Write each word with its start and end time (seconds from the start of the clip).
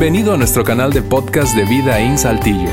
Bienvenido 0.00 0.32
a 0.32 0.36
nuestro 0.36 0.62
canal 0.62 0.92
de 0.92 1.02
podcast 1.02 1.56
de 1.56 1.64
Vida 1.64 1.98
en 1.98 2.16
Saltillo. 2.16 2.70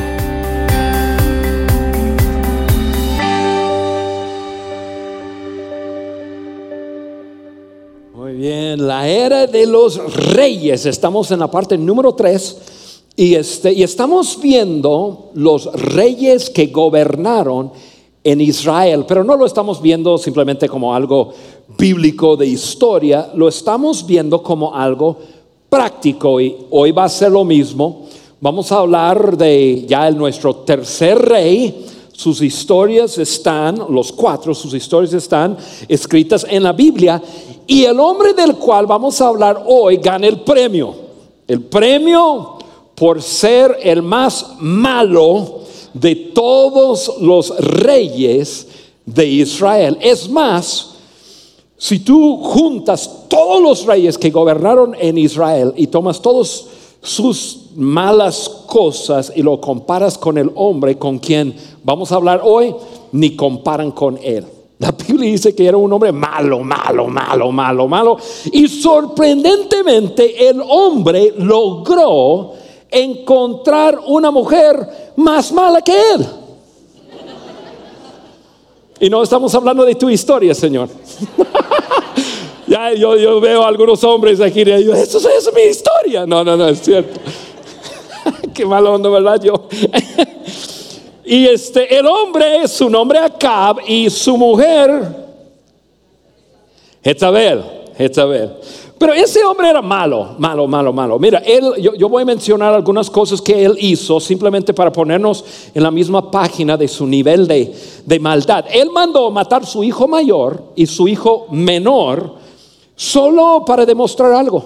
Muy 8.13 8.33
bien, 8.33 8.85
la 8.85 9.07
era 9.07 9.47
de 9.47 9.65
los 9.65 10.35
reyes. 10.35 10.85
Estamos 10.85 11.31
en 11.31 11.39
la 11.39 11.49
parte 11.49 11.79
número 11.79 12.13
3 12.13 13.01
y, 13.15 13.33
este, 13.33 13.73
y 13.73 13.81
estamos 13.81 14.39
viendo 14.39 15.31
los 15.33 15.65
reyes 15.73 16.51
que 16.51 16.67
gobernaron 16.67 17.71
en 18.23 18.39
Israel, 18.39 19.05
pero 19.07 19.23
no 19.23 19.35
lo 19.35 19.47
estamos 19.47 19.81
viendo 19.81 20.19
simplemente 20.19 20.69
como 20.69 20.93
algo 20.93 21.33
bíblico 21.75 22.37
de 22.37 22.45
historia, 22.45 23.31
lo 23.33 23.47
estamos 23.47 24.05
viendo 24.05 24.43
como 24.43 24.75
algo 24.75 25.17
práctico 25.69 26.39
y 26.39 26.55
hoy 26.69 26.91
va 26.91 27.05
a 27.05 27.09
ser 27.09 27.31
lo 27.31 27.43
mismo. 27.43 28.07
Vamos 28.39 28.71
a 28.71 28.77
hablar 28.77 29.37
de 29.37 29.85
ya 29.87 30.09
nuestro 30.11 30.55
tercer 30.57 31.17
rey. 31.17 31.85
Sus 32.11 32.41
historias 32.41 33.17
están, 33.17 33.77
los 33.89 34.11
cuatro, 34.11 34.53
sus 34.53 34.73
historias 34.73 35.13
están 35.13 35.57
escritas 35.87 36.45
en 36.49 36.63
la 36.63 36.71
Biblia 36.71 37.21
y 37.67 37.83
el 37.83 37.99
hombre 37.99 38.33
del 38.33 38.55
cual 38.55 38.85
vamos 38.85 39.19
a 39.19 39.27
hablar 39.27 39.63
hoy 39.65 39.97
gana 39.97 40.27
el 40.27 40.41
premio. 40.41 40.95
El 41.47 41.61
premio 41.61 42.57
por 42.95 43.21
ser 43.21 43.77
el 43.83 44.01
más 44.01 44.55
malo 44.59 45.61
de 45.93 46.15
todos 46.15 47.15
los 47.19 47.57
reyes 47.59 48.67
de 49.05 49.25
Israel. 49.25 49.97
Es 50.01 50.29
más, 50.29 50.94
si 51.85 51.99
tú 51.99 52.37
juntas 52.37 53.27
todos 53.27 53.61
los 53.61 53.85
reyes 53.85 54.17
que 54.17 54.31
gobernaron 54.31 54.95
en 54.99 55.19
Israel 55.19 55.71
y 55.75 55.85
tomas 55.85 56.19
todos 56.19 56.65
sus 56.99 57.67
malas 57.75 58.49
cosas 58.65 59.31
y 59.35 59.43
lo 59.43 59.61
comparas 59.61 60.17
con 60.17 60.39
el 60.39 60.49
hombre 60.55 60.97
con 60.97 61.19
quien 61.19 61.55
vamos 61.83 62.11
a 62.11 62.15
hablar 62.15 62.41
hoy, 62.43 62.75
ni 63.11 63.35
comparan 63.35 63.91
con 63.91 64.17
él. 64.23 64.43
La 64.79 64.93
Biblia 64.93 65.29
dice 65.29 65.53
que 65.53 65.67
era 65.67 65.77
un 65.77 65.93
hombre 65.93 66.11
malo, 66.11 66.61
malo, 66.61 67.05
malo, 67.05 67.51
malo, 67.51 67.87
malo. 67.87 68.17
Y 68.51 68.67
sorprendentemente 68.67 70.49
el 70.49 70.63
hombre 70.67 71.35
logró 71.37 72.53
encontrar 72.89 73.99
una 74.07 74.31
mujer 74.31 75.13
más 75.17 75.51
mala 75.51 75.83
que 75.83 75.93
él. 76.15 76.25
Y 78.99 79.07
no 79.07 79.21
estamos 79.21 79.53
hablando 79.53 79.85
de 79.85 79.93
tu 79.93 80.09
historia, 80.09 80.55
Señor. 80.55 80.89
ya 82.67 82.93
yo, 82.93 83.15
yo, 83.17 83.39
veo 83.39 83.63
algunos 83.63 84.03
hombres 84.03 84.41
aquí 84.41 84.61
y 84.61 84.65
digo, 84.65 84.93
eso, 84.93 85.17
es 85.17 85.51
mi 85.53 85.61
historia. 85.61 86.25
No, 86.25 86.43
no, 86.43 86.57
no, 86.57 86.67
es 86.69 86.81
cierto. 86.81 87.19
Qué 88.53 88.65
malo 88.65 88.93
onda, 88.93 89.09
¿verdad? 89.09 89.41
Yo. 89.41 89.67
y 91.25 91.45
este, 91.45 91.97
el 91.97 92.07
hombre, 92.07 92.67
su 92.67 92.89
nombre 92.89 93.19
Acab 93.19 93.77
y 93.87 94.09
su 94.09 94.35
mujer, 94.37 95.25
Jezabel, 97.03 97.63
Jezabel. 97.97 98.51
Pero 98.97 99.13
ese 99.13 99.43
hombre 99.43 99.69
era 99.69 99.81
malo, 99.81 100.35
malo, 100.39 100.67
malo, 100.67 100.93
malo. 100.93 101.19
Mira, 101.19 101.39
él, 101.39 101.63
yo, 101.97 102.07
voy 102.07 102.23
a 102.23 102.25
mencionar 102.25 102.73
algunas 102.73 103.09
cosas 103.09 103.41
que 103.41 103.65
él 103.65 103.75
hizo 103.79 104.21
simplemente 104.21 104.73
para 104.73 104.91
ponernos 104.91 105.43
en 105.73 105.83
la 105.83 105.91
misma 105.91 106.31
página 106.31 106.77
de 106.77 106.87
su 106.87 107.05
nivel 107.05 107.45
de, 107.45 107.75
de 108.05 108.19
maldad. 108.19 108.65
Él 108.71 108.89
mandó 108.91 109.29
matar 109.31 109.65
su 109.65 109.83
hijo 109.83 110.07
mayor 110.07 110.63
y 110.75 110.85
su 110.85 111.09
hijo 111.09 111.47
menor 111.51 112.44
solo 112.95 113.63
para 113.65 113.85
demostrar 113.85 114.33
algo. 114.33 114.63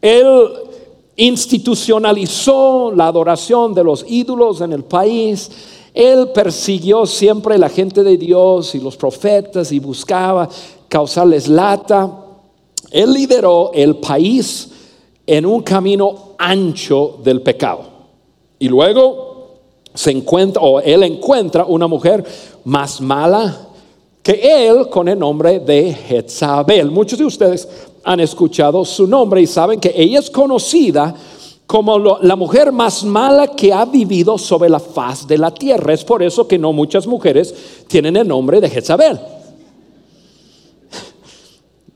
Él 0.00 0.48
institucionalizó 1.16 2.92
la 2.94 3.08
adoración 3.08 3.74
de 3.74 3.84
los 3.84 4.04
ídolos 4.08 4.60
en 4.60 4.72
el 4.72 4.84
país. 4.84 5.50
Él 5.92 6.30
persiguió 6.32 7.06
siempre 7.06 7.58
la 7.58 7.68
gente 7.68 8.02
de 8.02 8.16
Dios 8.16 8.74
y 8.74 8.80
los 8.80 8.96
profetas 8.96 9.72
y 9.72 9.80
buscaba 9.80 10.48
causarles 10.88 11.48
lata. 11.48 12.24
Él 12.90 13.12
lideró 13.12 13.72
el 13.74 13.96
país 13.96 14.70
en 15.26 15.44
un 15.44 15.62
camino 15.62 16.34
ancho 16.38 17.18
del 17.22 17.42
pecado. 17.42 17.82
Y 18.60 18.68
luego 18.68 19.28
se 19.92 20.12
encuentra, 20.12 20.62
o 20.62 20.80
él 20.80 21.02
encuentra 21.02 21.64
una 21.64 21.88
mujer 21.88 22.24
más 22.64 23.00
mala 23.00 23.67
que 24.28 24.68
él 24.68 24.90
con 24.90 25.08
el 25.08 25.18
nombre 25.18 25.58
de 25.58 25.90
Jezabel. 25.94 26.90
Muchos 26.90 27.18
de 27.18 27.24
ustedes 27.24 27.66
han 28.04 28.20
escuchado 28.20 28.84
su 28.84 29.06
nombre 29.06 29.40
y 29.40 29.46
saben 29.46 29.80
que 29.80 29.90
ella 29.96 30.18
es 30.18 30.28
conocida 30.28 31.14
como 31.66 31.98
la 31.98 32.36
mujer 32.36 32.70
más 32.70 33.04
mala 33.04 33.46
que 33.48 33.72
ha 33.72 33.86
vivido 33.86 34.36
sobre 34.36 34.68
la 34.68 34.80
faz 34.80 35.26
de 35.26 35.38
la 35.38 35.50
tierra. 35.50 35.94
Es 35.94 36.04
por 36.04 36.22
eso 36.22 36.46
que 36.46 36.58
no 36.58 36.74
muchas 36.74 37.06
mujeres 37.06 37.54
tienen 37.86 38.18
el 38.18 38.28
nombre 38.28 38.60
de 38.60 38.68
Jezabel. 38.68 39.18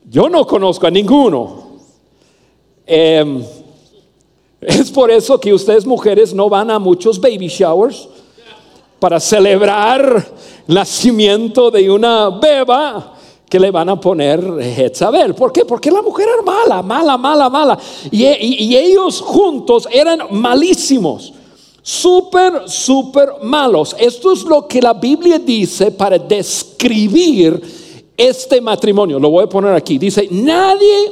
Yo 0.09 0.27
no 0.27 0.47
conozco 0.47 0.87
a 0.87 0.89
ninguno. 0.89 1.77
Em, 2.87 3.43
es 4.59 4.89
por 4.89 5.11
eso 5.11 5.39
que 5.39 5.53
ustedes 5.53 5.85
mujeres 5.85 6.33
no 6.33 6.49
van 6.49 6.71
a 6.71 6.79
muchos 6.79 7.21
baby 7.21 7.47
showers 7.47 8.09
para 9.03 9.19
celebrar 9.19 10.33
el 10.65 10.75
nacimiento 10.75 11.69
de 11.69 11.91
una 11.91 12.29
beba 12.29 13.15
que 13.49 13.59
le 13.59 13.69
van 13.69 13.89
a 13.89 13.99
poner 13.99 14.41
Jezabel. 14.61 15.35
¿Por 15.35 15.51
qué? 15.51 15.65
Porque 15.65 15.91
la 15.91 16.01
mujer 16.01 16.29
era 16.33 16.41
mala, 16.41 16.81
mala, 16.81 17.17
mala, 17.17 17.49
mala. 17.49 17.77
Y, 18.09 18.23
ellos 18.73 19.19
juntos 19.19 19.89
eran 19.91 20.19
malísimos. 20.31 21.33
Súper, 21.81 22.69
súper 22.69 23.29
malos. 23.41 23.93
Esto 23.99 24.31
es 24.31 24.43
lo 24.43 24.69
que 24.69 24.81
la 24.81 24.93
Biblia 24.93 25.37
dice 25.37 25.91
para 25.91 26.17
describir 26.17 27.61
este 28.15 28.61
matrimonio, 28.61 29.19
lo 29.19 29.31
voy 29.31 29.43
a 29.43 29.49
poner 29.49 29.73
aquí, 29.73 29.97
dice, 29.97 30.29
nadie, 30.31 31.11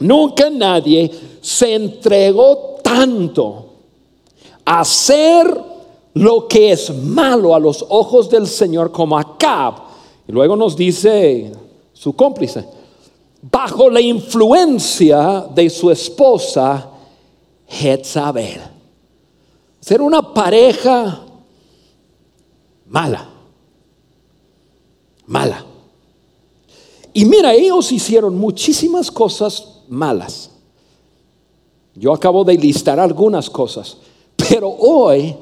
nunca 0.00 0.50
nadie 0.50 1.08
se 1.40 1.76
entregó 1.76 2.80
tanto 2.82 3.66
a 4.64 4.80
hacer 4.80 5.73
lo 6.14 6.46
que 6.46 6.72
es 6.72 6.94
malo 6.94 7.54
a 7.54 7.58
los 7.58 7.84
ojos 7.88 8.30
del 8.30 8.46
Señor 8.46 8.92
como 8.92 9.18
Acab. 9.18 9.74
Y 10.26 10.32
luego 10.32 10.56
nos 10.56 10.76
dice 10.76 11.52
su 11.92 12.14
cómplice, 12.14 12.64
bajo 13.42 13.90
la 13.90 14.00
influencia 14.00 15.46
de 15.54 15.68
su 15.68 15.90
esposa 15.90 16.90
Jezabel. 17.66 18.60
Ser 19.80 20.00
una 20.00 20.32
pareja 20.32 21.24
mala, 22.86 23.28
mala. 25.26 25.64
Y 27.12 27.24
mira, 27.24 27.52
ellos 27.52 27.92
hicieron 27.92 28.36
muchísimas 28.36 29.10
cosas 29.10 29.82
malas. 29.88 30.50
Yo 31.94 32.12
acabo 32.12 32.44
de 32.44 32.54
listar 32.54 32.98
algunas 32.98 33.48
cosas, 33.50 33.98
pero 34.36 34.68
hoy 34.68 35.36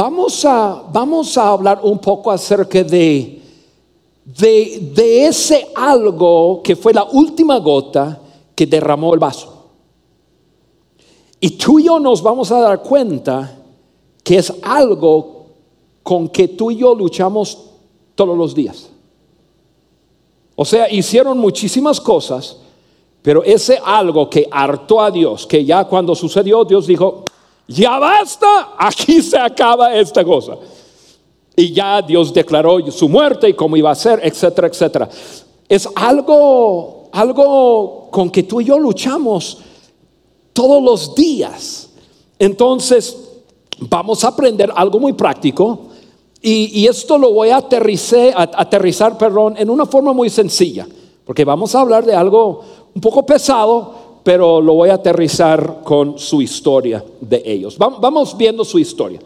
vamos 0.00 0.46
a, 0.46 0.82
vamos 0.90 1.36
a 1.36 1.50
hablar 1.50 1.80
un 1.82 1.98
poco 1.98 2.30
acerca 2.30 2.82
de, 2.82 3.38
de, 4.24 4.92
de 4.94 5.26
ese 5.26 5.68
algo 5.74 6.62
que 6.62 6.74
fue 6.74 6.94
la 6.94 7.04
última 7.04 7.58
gota 7.58 8.18
que 8.54 8.64
derramó 8.64 9.12
el 9.12 9.20
vaso. 9.20 9.66
Y 11.38 11.50
tú 11.50 11.78
y 11.78 11.84
yo 11.84 11.98
nos 11.98 12.22
vamos 12.22 12.50
a 12.50 12.60
dar 12.60 12.82
cuenta 12.82 13.58
que 14.24 14.38
es 14.38 14.50
algo 14.62 15.44
con 16.02 16.30
que 16.30 16.48
tú 16.48 16.70
y 16.70 16.78
yo 16.78 16.94
luchamos 16.94 17.58
todos 18.14 18.38
los 18.38 18.54
días. 18.54 18.88
O 20.56 20.64
sea, 20.64 20.90
hicieron 20.90 21.36
muchísimas 21.36 22.00
cosas, 22.00 22.56
pero 23.20 23.44
ese 23.44 23.78
algo 23.84 24.30
que 24.30 24.48
hartó 24.50 25.02
a 25.02 25.10
Dios, 25.10 25.46
que 25.46 25.62
ya 25.62 25.84
cuando 25.84 26.14
sucedió, 26.14 26.64
Dios 26.64 26.86
dijo, 26.86 27.24
ya 27.70 27.98
basta, 28.00 28.74
aquí 28.76 29.22
se 29.22 29.38
acaba 29.38 29.94
esta 29.94 30.24
cosa. 30.24 30.56
Y 31.54 31.72
ya 31.72 32.02
Dios 32.02 32.34
declaró 32.34 32.90
su 32.90 33.08
muerte 33.08 33.48
y 33.48 33.54
cómo 33.54 33.76
iba 33.76 33.90
a 33.90 33.94
ser, 33.94 34.20
etcétera, 34.24 34.66
etcétera. 34.66 35.08
Es 35.68 35.88
algo, 35.94 37.08
algo 37.12 38.08
con 38.10 38.28
que 38.30 38.42
tú 38.42 38.60
y 38.60 38.64
yo 38.64 38.78
luchamos 38.78 39.58
todos 40.52 40.82
los 40.82 41.14
días. 41.14 41.90
Entonces, 42.40 43.16
vamos 43.78 44.24
a 44.24 44.28
aprender 44.28 44.72
algo 44.74 44.98
muy 44.98 45.12
práctico 45.12 45.90
y, 46.42 46.86
esto 46.88 47.18
lo 47.18 47.32
voy 47.32 47.50
a 47.50 47.58
aterrizar, 47.58 48.32
aterrizar 48.36 49.16
en 49.56 49.70
una 49.70 49.86
forma 49.86 50.12
muy 50.12 50.30
sencilla, 50.30 50.88
porque 51.24 51.44
vamos 51.44 51.74
a 51.74 51.80
hablar 51.80 52.04
de 52.04 52.14
algo 52.14 52.62
un 52.94 53.00
poco 53.00 53.24
pesado, 53.24 53.94
pero 54.22 54.60
lo 54.60 54.74
voy 54.74 54.90
a 54.90 54.94
aterrizar 54.94 55.80
con 55.82 56.18
su 56.18 56.42
historia 56.42 57.04
de 57.20 57.42
ellos. 57.44 57.76
Vamos 57.78 58.36
viendo 58.36 58.64
su 58.64 58.78
historia. 58.78 59.20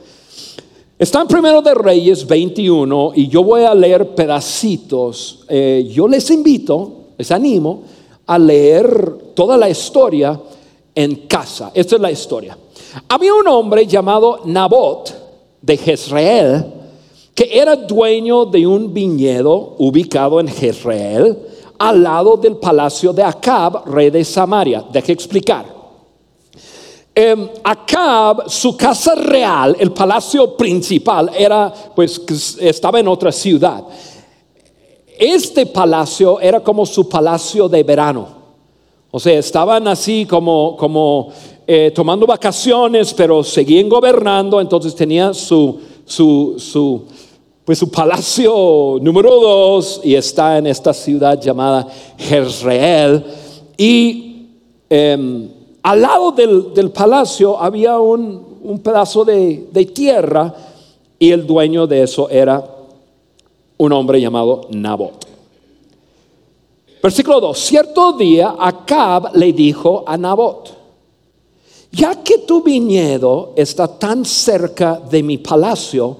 Están 0.97 1.27
primero 1.27 1.61
de 1.61 1.75
Reyes 1.75 2.27
21 2.27 3.13
y 3.17 3.29
yo 3.29 3.43
voy 3.43 3.63
a 3.63 3.75
leer 3.75 4.15
pedacitos. 4.15 5.45
Eh, 5.49 5.91
yo 5.93 6.07
les 6.07 6.31
invito, 6.31 6.93
les 7.19 7.31
animo 7.33 7.83
a 8.27 8.39
leer 8.39 9.33
toda 9.35 9.57
la 9.57 9.69
historia 9.69 10.41
en 10.95 11.27
casa. 11.27 11.73
Esta 11.75 11.97
es 11.97 12.01
la 12.01 12.13
historia. 12.13 12.57
Había 13.09 13.35
un 13.35 13.49
hombre 13.49 13.87
llamado 13.87 14.41
Nabot 14.45 15.13
de 15.61 15.77
Jezreel 15.77 16.65
que 17.35 17.49
era 17.53 17.75
dueño 17.75 18.45
de 18.45 18.67
un 18.67 18.95
viñedo 18.95 19.75
ubicado 19.79 20.39
en 20.39 20.47
Jezreel 20.47 21.37
al 21.89 22.03
lado 22.03 22.37
del 22.37 22.57
palacio 22.57 23.13
de 23.13 23.23
Acab, 23.23 23.85
rey 23.87 24.09
de 24.09 24.25
Samaria. 24.25 24.85
Deje 24.91 25.13
explicar. 25.13 25.67
Eh, 27.15 27.53
Acab, 27.63 28.49
su 28.49 28.77
casa 28.77 29.15
real, 29.15 29.77
el 29.79 29.93
palacio 29.93 30.57
principal, 30.57 31.31
era, 31.37 31.73
pues, 31.95 32.23
estaba 32.59 33.01
en 33.01 33.09
otra 33.09 33.31
ciudad. 33.31 33.85
Este 35.19 35.67
palacio 35.67 36.41
era 36.41 36.61
como 36.61 36.87
su 36.87 37.09
palacio 37.09 37.69
de 37.69 37.83
verano. 37.83 38.29
O 39.11 39.21
sea, 39.21 39.39
estaban 39.39 39.87
así 39.87 40.27
como, 40.27 40.77
como 40.77 41.29
eh, 41.67 41.93
tomando 41.95 42.27
vacaciones, 42.27 43.15
pero 43.15 43.45
seguían 43.45 43.89
gobernando, 43.89 44.61
entonces 44.61 44.95
tenía 44.95 45.33
su, 45.35 45.79
su, 46.05 46.55
su, 46.59 47.05
pues 47.65 47.79
su 47.79 47.91
palacio 47.91 48.99
número 49.01 49.41
dos 49.41 50.01
y 50.05 50.15
está 50.15 50.59
en 50.59 50.67
esta 50.67 50.93
ciudad 50.93 51.41
llamada 51.41 51.89
Jezreel. 52.19 53.25
Y 53.77 54.49
em, 54.91 55.49
al 55.83 56.01
lado 56.03 56.33
del, 56.33 56.91
palacio 56.91 57.59
había 57.59 57.99
un, 57.99 58.81
pedazo 58.83 59.25
de, 59.25 59.69
de 59.73 59.85
tierra 59.87 60.55
y 61.19 61.31
el 61.31 61.47
dueño 61.47 61.87
de 61.87 62.03
eso 62.03 62.29
era 62.29 62.63
un 63.79 63.93
hombre 63.93 64.21
llamado 64.21 64.67
Nabot. 64.71 65.27
Versículo 67.03 67.41
2. 67.41 67.59
Cierto 67.59 68.13
día 68.13 68.57
Acab 68.59 69.37
le 69.37 69.53
dijo 69.53 70.05
a 70.07 70.17
Nabot, 70.17 70.75
ya 71.93 72.23
que 72.23 72.39
tu 72.39 72.63
viñedo 72.63 73.53
está 73.57 73.87
tan 73.89 74.25
cerca 74.25 75.01
de 75.11 75.23
mi 75.23 75.39
palacio, 75.39 76.17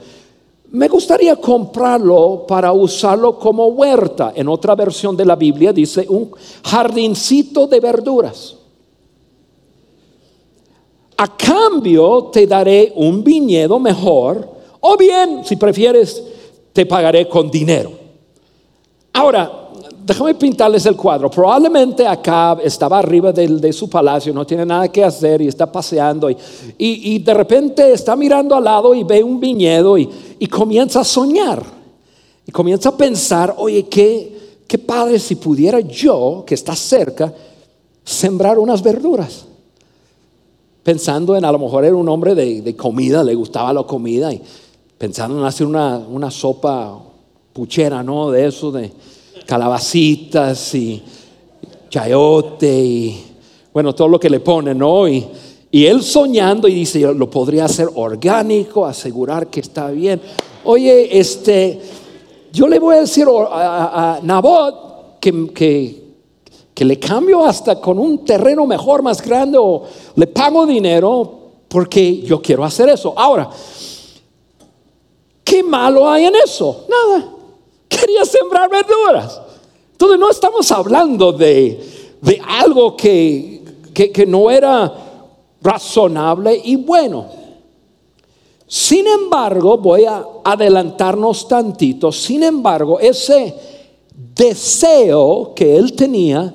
me 0.75 0.89
gustaría 0.89 1.37
comprarlo 1.37 2.45
para 2.49 2.73
usarlo 2.73 3.39
como 3.39 3.67
huerta. 3.69 4.33
En 4.35 4.49
otra 4.49 4.75
versión 4.75 5.17
de 5.17 5.25
la 5.25 5.37
Biblia 5.37 5.73
dice 5.73 6.05
un 6.09 6.33
jardincito 6.65 7.69
de 7.69 7.79
verduras. 7.79 8.57
A 11.17 11.37
cambio 11.37 12.25
te 12.25 12.49
daré 12.49 12.93
un 12.97 13.23
viñedo 13.23 13.79
mejor, 13.79 14.49
o 14.81 14.97
bien, 14.97 15.45
si 15.45 15.55
prefieres, 15.55 16.21
te 16.73 16.85
pagaré 16.85 17.29
con 17.29 17.53
dinero. 17.53 17.93
Ahora, 19.13 19.64
déjame 20.05 20.35
pintarles 20.35 20.85
el 20.87 20.97
cuadro. 20.97 21.31
Probablemente 21.31 22.07
Acab 22.07 22.61
estaba 22.61 22.99
arriba 22.99 23.33
de, 23.33 23.73
su 23.73 23.89
palacio, 23.89 24.35
no 24.35 24.47
tiene 24.47 24.67
nada 24.67 24.89
que 24.89 25.03
hacer 25.03 25.41
y 25.41 25.49
está 25.49 25.71
paseando 25.71 26.29
y, 26.31 27.19
de 27.19 27.35
repente 27.35 27.93
está 27.93 28.15
mirando 28.15 28.55
al 28.55 28.65
lado 28.65 28.95
y 28.95 29.03
ve 29.03 29.23
un 29.23 29.41
viñedo 29.41 29.97
y, 29.97 30.09
comienza 30.51 31.01
a 31.01 31.05
soñar. 31.05 31.63
Y 32.47 32.53
comienza 32.53 32.91
a 32.91 32.97
pensar, 32.97 33.55
oye, 33.57 33.87
qué, 33.87 34.59
qué 34.69 34.77
padre 34.77 35.19
si 35.19 35.37
pudiera 35.37 35.81
yo, 35.81 36.45
que 36.47 36.55
está 36.55 36.77
cerca, 36.77 37.33
sembrar 38.05 38.59
unas 38.59 38.83
verduras. 38.83 39.47
Pensando 40.83 41.35
en 41.35 41.47
a 41.47 41.51
lo 41.51 41.59
mejor 41.59 41.87
era 41.87 41.97
un 41.97 42.07
hombre 42.11 42.35
de, 42.35 42.77
comida, 42.77 43.25
le 43.25 43.35
gustaba 43.35 43.73
la 43.73 43.85
comida 43.85 44.31
y 44.31 44.43
pensando 44.99 45.39
en 45.39 45.47
hacer 45.47 45.67
una, 45.67 46.31
sopa 46.31 47.01
puchera, 47.55 48.03
¿no? 48.03 48.31
De 48.31 48.47
eso, 48.47 48.71
de 48.71 48.93
calabacitas 49.47 50.75
y 50.75 51.03
chayote 51.89 52.79
y 52.79 53.25
bueno, 53.73 53.95
todo 53.95 54.09
lo 54.09 54.21
que 54.21 54.31
le 54.31 54.41
ponen, 54.41 54.79
¿no? 54.79 55.09
Y, 55.09 55.27
él 55.73 56.05
soñando 56.05 56.69
y 56.69 56.75
dice, 56.75 57.01
lo 57.01 57.29
podría 57.29 57.65
hacer 57.65 57.89
orgánico, 57.97 58.87
asegurar 58.87 59.49
que 59.49 59.59
está 59.59 59.91
bien. 59.91 60.21
Oye, 60.63 61.19
este, 61.19 61.81
yo 62.53 62.69
le 62.69 62.79
voy 62.79 62.95
a 62.95 63.01
decir 63.01 63.27
a, 63.29 64.21
Nabot 64.23 65.19
que, 65.19 65.49
que, 65.53 66.05
que 66.73 66.85
le 66.85 67.01
cambio 67.01 67.45
hasta 67.45 67.81
con 67.81 67.99
un 67.99 68.25
terreno 68.25 68.67
mejor, 68.69 69.03
más 69.03 69.21
grande, 69.21 69.59
o 69.61 69.83
le 70.15 70.29
pago 70.29 70.65
dinero 70.65 71.41
porque 71.67 72.21
yo 72.21 72.41
quiero 72.41 72.63
hacer 72.65 72.89
eso. 72.91 73.13
Ahora, 73.17 73.51
¿Qué 75.45 75.63
malo 75.63 76.09
hay 76.09 76.25
en 76.25 76.35
eso? 76.37 76.87
Nada. 76.89 77.34
Quería 78.05 78.25
sembrar 78.27 78.69
verduras. 78.69 79.41
Entonces 79.93 80.19
no 80.19 80.31
estamos 80.31 80.71
hablando 80.71 81.33
de, 81.33 81.81
algo 82.47 82.95
que, 82.95 83.63
que 83.95 84.27
no 84.27 84.51
era 84.51 84.93
razonable 85.63 86.61
y 86.63 86.77
bueno. 86.77 87.25
Sin 88.67 89.07
embargo, 89.07 89.79
voy 89.79 90.05
a 90.05 90.23
adelantarnos 90.45 91.49
tantito, 91.49 92.13
sin 92.13 92.43
embargo, 92.43 93.01
ese 93.01 93.55
deseo 94.15 95.55
que 95.57 95.75
él 95.75 95.95
tenía 95.95 96.53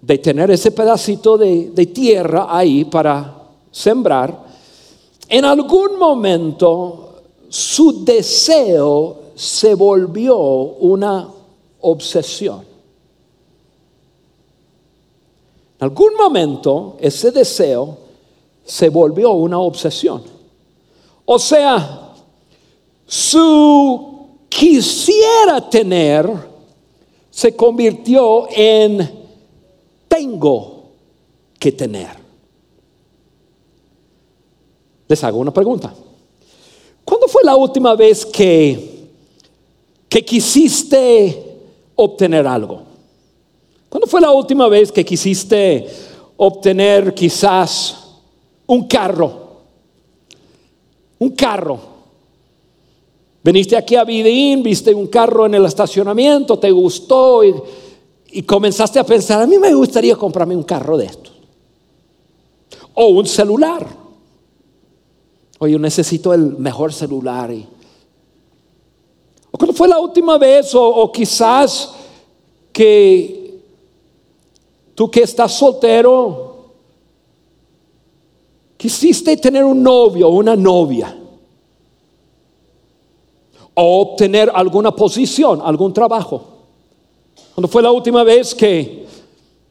de 0.00 0.18
tener 0.18 0.50
ese 0.50 0.72
pedacito 0.72 1.38
de, 1.38 1.70
de, 1.70 1.86
tierra 1.86 2.48
ahí 2.48 2.84
para 2.84 3.36
sembrar, 3.70 4.36
en 5.28 5.44
algún 5.44 5.96
momento 5.96 7.20
su 7.48 8.04
deseo 8.04 9.21
se 9.34 9.74
volvió 9.74 10.38
una 10.38 11.28
obsesión. 11.80 12.60
En 15.78 15.84
algún 15.84 16.14
momento 16.14 16.96
ese 17.00 17.30
deseo 17.30 17.98
se 18.64 18.88
volvió 18.88 19.32
una 19.32 19.58
obsesión. 19.58 20.22
O 21.24 21.38
sea, 21.38 22.14
su 23.06 24.28
quisiera 24.48 25.68
tener 25.68 26.30
se 27.30 27.56
convirtió 27.56 28.46
en 28.50 29.22
tengo 30.06 30.84
que 31.58 31.72
tener. 31.72 32.10
Les 35.08 35.24
hago 35.24 35.38
una 35.38 35.52
pregunta. 35.52 35.92
¿Cuándo 37.04 37.28
fue 37.28 37.42
la 37.44 37.56
última 37.56 37.94
vez 37.94 38.24
que, 38.24 38.91
que 40.12 40.22
quisiste 40.22 41.42
obtener 41.96 42.46
algo? 42.46 42.82
¿Cuándo 43.88 44.06
fue 44.06 44.20
la 44.20 44.30
última 44.30 44.68
vez 44.68 44.92
que 44.92 45.06
quisiste 45.06 45.88
obtener 46.36 47.14
quizás 47.14 47.96
un 48.66 48.86
carro? 48.86 49.62
Un 51.18 51.30
carro. 51.30 51.80
Veniste 53.42 53.74
aquí 53.74 53.96
a 53.96 54.04
Vidín, 54.04 54.62
viste 54.62 54.94
un 54.94 55.06
carro 55.06 55.46
en 55.46 55.54
el 55.54 55.64
estacionamiento, 55.64 56.58
te 56.58 56.70
gustó 56.70 57.42
y, 57.42 57.54
y 58.32 58.42
comenzaste 58.42 58.98
a 58.98 59.04
pensar, 59.04 59.40
a 59.40 59.46
mí 59.46 59.58
me 59.58 59.72
gustaría 59.72 60.14
comprarme 60.16 60.54
un 60.54 60.64
carro 60.64 60.98
de 60.98 61.06
estos. 61.06 61.32
O 62.92 63.06
un 63.06 63.24
celular. 63.24 63.86
Oye, 65.58 65.72
yo 65.72 65.78
necesito 65.78 66.34
el 66.34 66.58
mejor 66.58 66.92
celular. 66.92 67.50
¿O 69.52 69.58
cuándo 69.58 69.74
fue 69.74 69.86
la 69.86 70.00
última 70.00 70.38
vez? 70.38 70.74
O, 70.74 71.12
quizás 71.12 71.94
que 72.72 73.60
tú 74.94 75.10
que 75.10 75.20
estás 75.20 75.52
soltero, 75.52 76.72
quisiste 78.78 79.36
tener 79.36 79.62
un 79.62 79.82
novio 79.82 80.28
o 80.28 80.32
una 80.32 80.56
novia. 80.56 81.18
O 83.74 84.00
obtener 84.00 84.50
alguna 84.54 84.90
posición, 84.90 85.60
algún 85.62 85.92
trabajo. 85.92 86.42
¿Cuándo 87.54 87.68
fue 87.68 87.82
la 87.82 87.92
última 87.92 88.24
vez 88.24 88.54
que, 88.54 89.06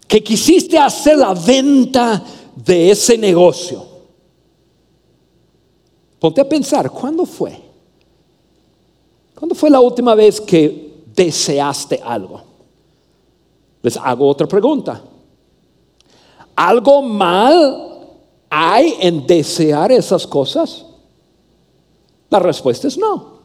que 0.07 0.23
quisiste 0.23 0.77
hacer 0.77 1.17
la 1.17 1.33
venta 1.33 2.23
de 2.55 2.91
ese 2.91 3.17
negocio? 3.17 3.83
Ponte 6.19 6.39
a 6.39 6.47
pensar, 6.47 6.91
¿cuándo 6.91 7.25
fue? 7.25 7.60
¿Cuándo 9.41 9.55
fue 9.55 9.71
la 9.71 9.79
última 9.79 10.13
vez 10.13 10.39
que 10.39 11.01
deseaste 11.15 11.99
algo? 12.03 12.41
Les 13.81 13.97
hago 13.97 14.27
otra 14.27 14.45
pregunta. 14.45 15.01
¿Algo 16.55 17.01
mal 17.01 18.05
hay 18.47 18.93
en 18.99 19.25
desear 19.25 19.91
esas 19.91 20.27
cosas? 20.27 20.85
La 22.29 22.37
respuesta 22.37 22.87
es 22.87 22.99
no. 22.99 23.41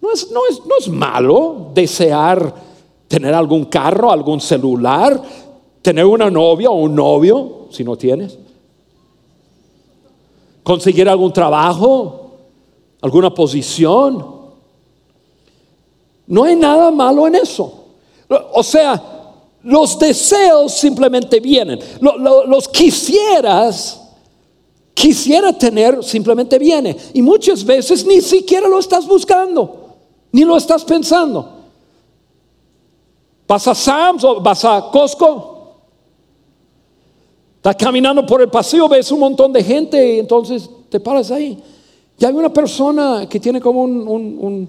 No 0.00 0.12
es, 0.12 0.30
no 0.30 0.42
es, 0.48 0.64
no 0.64 0.76
es 0.78 0.88
malo 0.88 1.72
desear 1.74 2.54
tener 3.08 3.34
algún 3.34 3.64
carro, 3.64 4.12
algún 4.12 4.40
celular, 4.40 5.20
tener 5.82 6.04
una 6.04 6.30
novia 6.30 6.70
o 6.70 6.74
un 6.74 6.94
novio, 6.94 7.66
si 7.70 7.82
no 7.82 7.96
tienes 7.96 8.38
conseguir 10.62 11.08
algún 11.08 11.32
trabajo, 11.32 12.30
alguna 13.00 13.34
posición. 13.34 14.41
No 16.26 16.44
hay 16.44 16.56
nada 16.56 16.90
malo 16.90 17.26
en 17.26 17.34
eso. 17.36 17.84
O 18.52 18.62
sea, 18.62 19.02
los 19.62 19.98
deseos 19.98 20.72
simplemente 20.72 21.40
vienen. 21.40 21.78
los 22.00 22.68
quisieras, 22.68 24.00
quisiera 24.94 25.52
tener, 25.56 26.02
simplemente 26.02 26.58
viene. 26.58 26.96
Y 27.12 27.22
muchas 27.22 27.64
veces 27.64 28.04
ni 28.06 28.20
siquiera 28.20 28.68
lo 28.68 28.78
estás 28.78 29.06
buscando, 29.06 29.96
ni 30.32 30.44
lo 30.44 30.56
estás 30.56 30.84
pensando. 30.84 31.62
Vas 33.46 33.68
a 33.68 33.74
Sam's 33.74 34.24
o 34.24 34.40
vas 34.40 34.64
a 34.64 34.88
Costco. 34.90 35.52
Estás 37.56 37.76
caminando 37.76 38.26
por 38.26 38.40
el 38.40 38.48
paseo, 38.48 38.88
ves 38.88 39.12
un 39.12 39.20
montón 39.20 39.52
de 39.52 39.62
gente 39.62 40.14
y 40.16 40.18
entonces 40.18 40.68
te 40.88 40.98
paras 40.98 41.30
ahí. 41.30 41.62
Y 42.18 42.24
hay 42.24 42.32
una 42.32 42.52
persona 42.52 43.28
que 43.28 43.38
tiene 43.38 43.60
como 43.60 43.82
un, 43.82 44.68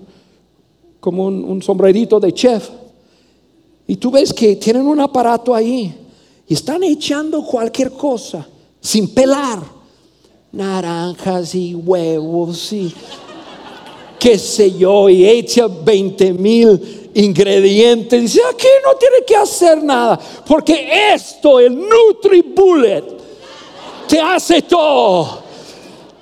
como 1.04 1.26
un 1.26 1.62
sombrerito 1.62 2.18
de 2.18 2.34
chef. 2.34 2.70
Y 3.86 3.98
tú 3.98 4.10
ves 4.10 4.32
que 4.32 4.56
tienen 4.56 4.88
un 4.88 5.02
aparato 5.02 5.54
ahí 5.54 5.94
y 6.48 6.54
están 6.54 6.82
echando 6.82 7.44
cualquier 7.44 7.92
cosa 7.92 8.48
sin 8.80 9.14
pelar. 9.14 9.60
Naranjas 10.54 11.56
y 11.56 11.76
huevos 11.76 12.72
y 12.72 12.94
qué 14.18 14.40
sé 14.40 14.78
yo, 14.78 15.10
y 15.10 15.28
echa 15.28 15.68
20 15.68 16.32
mil 16.36 17.12
ingredientes. 17.16 18.22
Dice, 18.22 18.40
aquí 18.50 18.68
no 18.86 18.96
tiene 18.96 19.26
que 19.28 19.36
hacer 19.36 19.84
nada, 19.84 20.18
porque 20.48 20.88
esto, 21.14 21.60
el 21.60 21.78
NutriBullet, 21.78 23.04
te 24.08 24.22
hace 24.22 24.62
todo. 24.62 25.43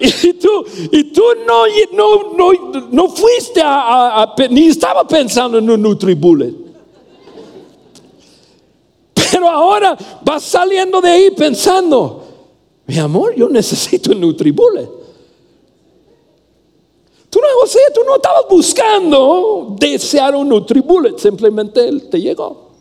Y 0.01 0.33
tú, 0.33 0.65
y 0.91 1.03
tú 1.11 1.21
no, 1.45 1.65
no, 1.93 2.33
no, 2.33 2.87
no 2.91 3.09
fuiste 3.09 3.61
a, 3.63 4.33
ni 4.49 4.67
estaba 4.67 5.07
pensando 5.07 5.59
en 5.59 5.69
un 5.69 5.81
NutriBullet. 5.81 6.55
Pero 9.13 9.47
ahora 9.47 9.97
vas 10.23 10.43
saliendo 10.43 10.99
de 10.99 11.09
ahí 11.09 11.31
pensando, 11.31 12.23
mi 12.85 12.97
amor, 12.97 13.35
yo 13.35 13.47
necesito 13.47 14.11
el 14.11 14.19
Nutribullet. 14.19 14.89
Tú 17.29 17.39
no, 17.39 17.47
o 17.47 17.93
tú 17.93 18.01
no 18.05 18.15
estabas 18.17 18.45
buscando 18.49 19.75
desear 19.79 20.35
un 20.35 20.49
Nutribullet, 20.49 21.17
simplemente 21.17 21.87
él 21.87 22.09
te 22.09 22.19
llegó. 22.19 22.71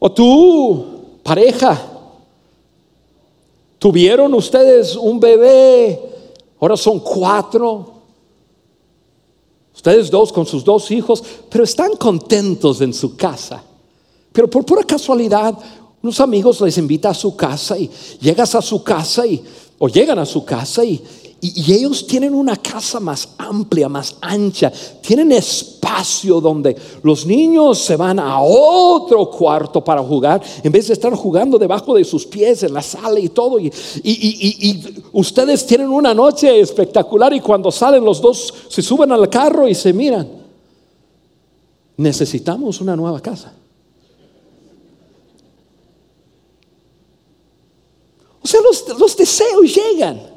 O 0.00 0.10
tu 0.10 1.20
pareja, 1.22 1.91
tuvieron 3.82 4.32
ustedes 4.32 4.94
un 4.94 5.18
bebé, 5.18 6.00
ahora 6.60 6.76
son 6.76 7.00
cuatro, 7.00 7.88
Ustedes 9.74 10.10
dos 10.12 10.32
con 10.32 10.46
sus 10.46 10.62
dos 10.62 10.92
hijos, 10.92 11.24
pero 11.48 11.64
están 11.64 11.96
contentos 11.96 12.80
en 12.80 12.94
su 12.94 13.16
casa. 13.16 13.64
Pero 14.32 14.48
por 14.48 14.64
pura 14.64 14.84
casualidad, 14.84 15.58
unos 16.00 16.20
amigos 16.20 16.60
les 16.60 16.78
invita 16.78 17.10
a 17.10 17.14
su 17.14 17.34
casa 17.34 17.76
y 17.76 17.90
llegas 18.20 18.54
a 18.54 18.62
su 18.62 18.84
casa 18.84 19.26
y, 19.26 19.42
o 19.78 19.88
llegan 19.88 20.20
a 20.20 20.26
su 20.26 20.44
casa 20.44 20.84
y, 20.84 21.02
y, 21.44 21.72
ellos 21.72 22.06
tienen 22.06 22.34
una 22.34 22.54
casa 22.54 23.00
más 23.00 23.30
amplia, 23.36 23.88
más 23.88 24.14
ancha, 24.20 24.72
tienen 25.00 25.32
espacio 25.32 26.40
donde 26.40 26.76
los 27.02 27.26
niños 27.26 27.80
se 27.80 27.96
van 27.96 28.20
a 28.20 28.40
otro 28.40 29.28
cuarto 29.28 29.82
para 29.82 30.00
jugar, 30.04 30.40
en 30.62 30.70
vez 30.70 30.86
de 30.86 30.92
estar 30.92 31.12
jugando 31.14 31.58
debajo 31.58 31.96
de 31.96 32.04
sus 32.04 32.24
pies 32.26 32.62
en 32.62 32.72
la 32.72 32.80
sala 32.80 33.18
y 33.18 33.28
todo. 33.28 33.58
Y, 33.58 33.72
ustedes 35.12 35.66
tienen 35.66 35.88
una 35.88 36.14
noche 36.14 36.60
espectacular 36.60 37.34
y 37.34 37.40
cuando 37.40 37.72
salen 37.72 38.04
los 38.04 38.20
dos 38.20 38.54
se 38.68 38.80
suben 38.80 39.10
al 39.10 39.28
carro 39.28 39.66
y 39.66 39.74
se 39.74 39.92
miran. 39.92 40.28
Necesitamos 41.96 42.80
una 42.80 42.94
nueva 42.94 43.18
casa. 43.18 43.52
O 48.40 48.46
sea, 48.46 48.60
los 48.96 49.16
deseos 49.16 49.74
llegan 49.74 50.31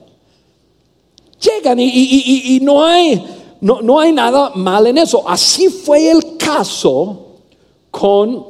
llegan 1.39 1.79
y, 1.79 2.59
no, 2.61 2.83
hay, 2.83 3.23
no, 3.61 3.81
no 3.81 3.99
hay 3.99 4.11
nada 4.11 4.51
mal 4.55 4.87
en 4.87 4.97
eso. 4.97 5.27
Así 5.27 5.69
fue 5.69 6.09
el 6.09 6.37
caso 6.37 7.25
con, 7.91 8.45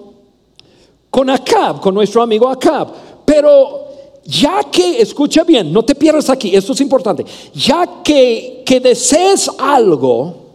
con 1.10 1.30
Acab, 1.30 1.82
con 1.82 1.94
nuestro 1.94 2.22
amigo 2.22 2.48
Acab. 2.48 2.94
Pero 3.26 3.86
ya 4.26 4.64
que, 4.72 5.02
escucha 5.02 5.44
bien, 5.44 5.72
no 5.72 5.84
te 5.84 5.96
pierdas 5.96 6.30
aquí, 6.30 6.56
esto 6.56 6.74
es 6.74 6.82
importante, 6.82 7.24
ya 7.54 8.02
que, 8.04 8.64
que 8.66 8.80
desees 8.80 9.50
algo, 9.60 10.46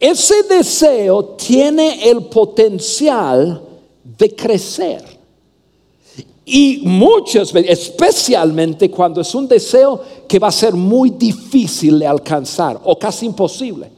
ese 0.00 0.42
deseo 0.44 1.24
tiene 1.36 2.08
el 2.08 2.24
potencial 2.24 3.62
de 4.04 4.34
crecer. 4.34 5.17
Y 6.50 6.80
muchas 6.82 7.52
veces, 7.52 7.78
especialmente 7.80 8.90
cuando 8.90 9.20
es 9.20 9.34
un 9.34 9.46
deseo 9.46 10.00
que 10.26 10.38
va 10.38 10.48
a 10.48 10.52
ser 10.52 10.72
muy 10.72 11.10
difícil 11.10 11.98
de 11.98 12.06
alcanzar 12.06 12.80
o 12.84 12.98
casi 12.98 13.26
imposible. 13.26 13.90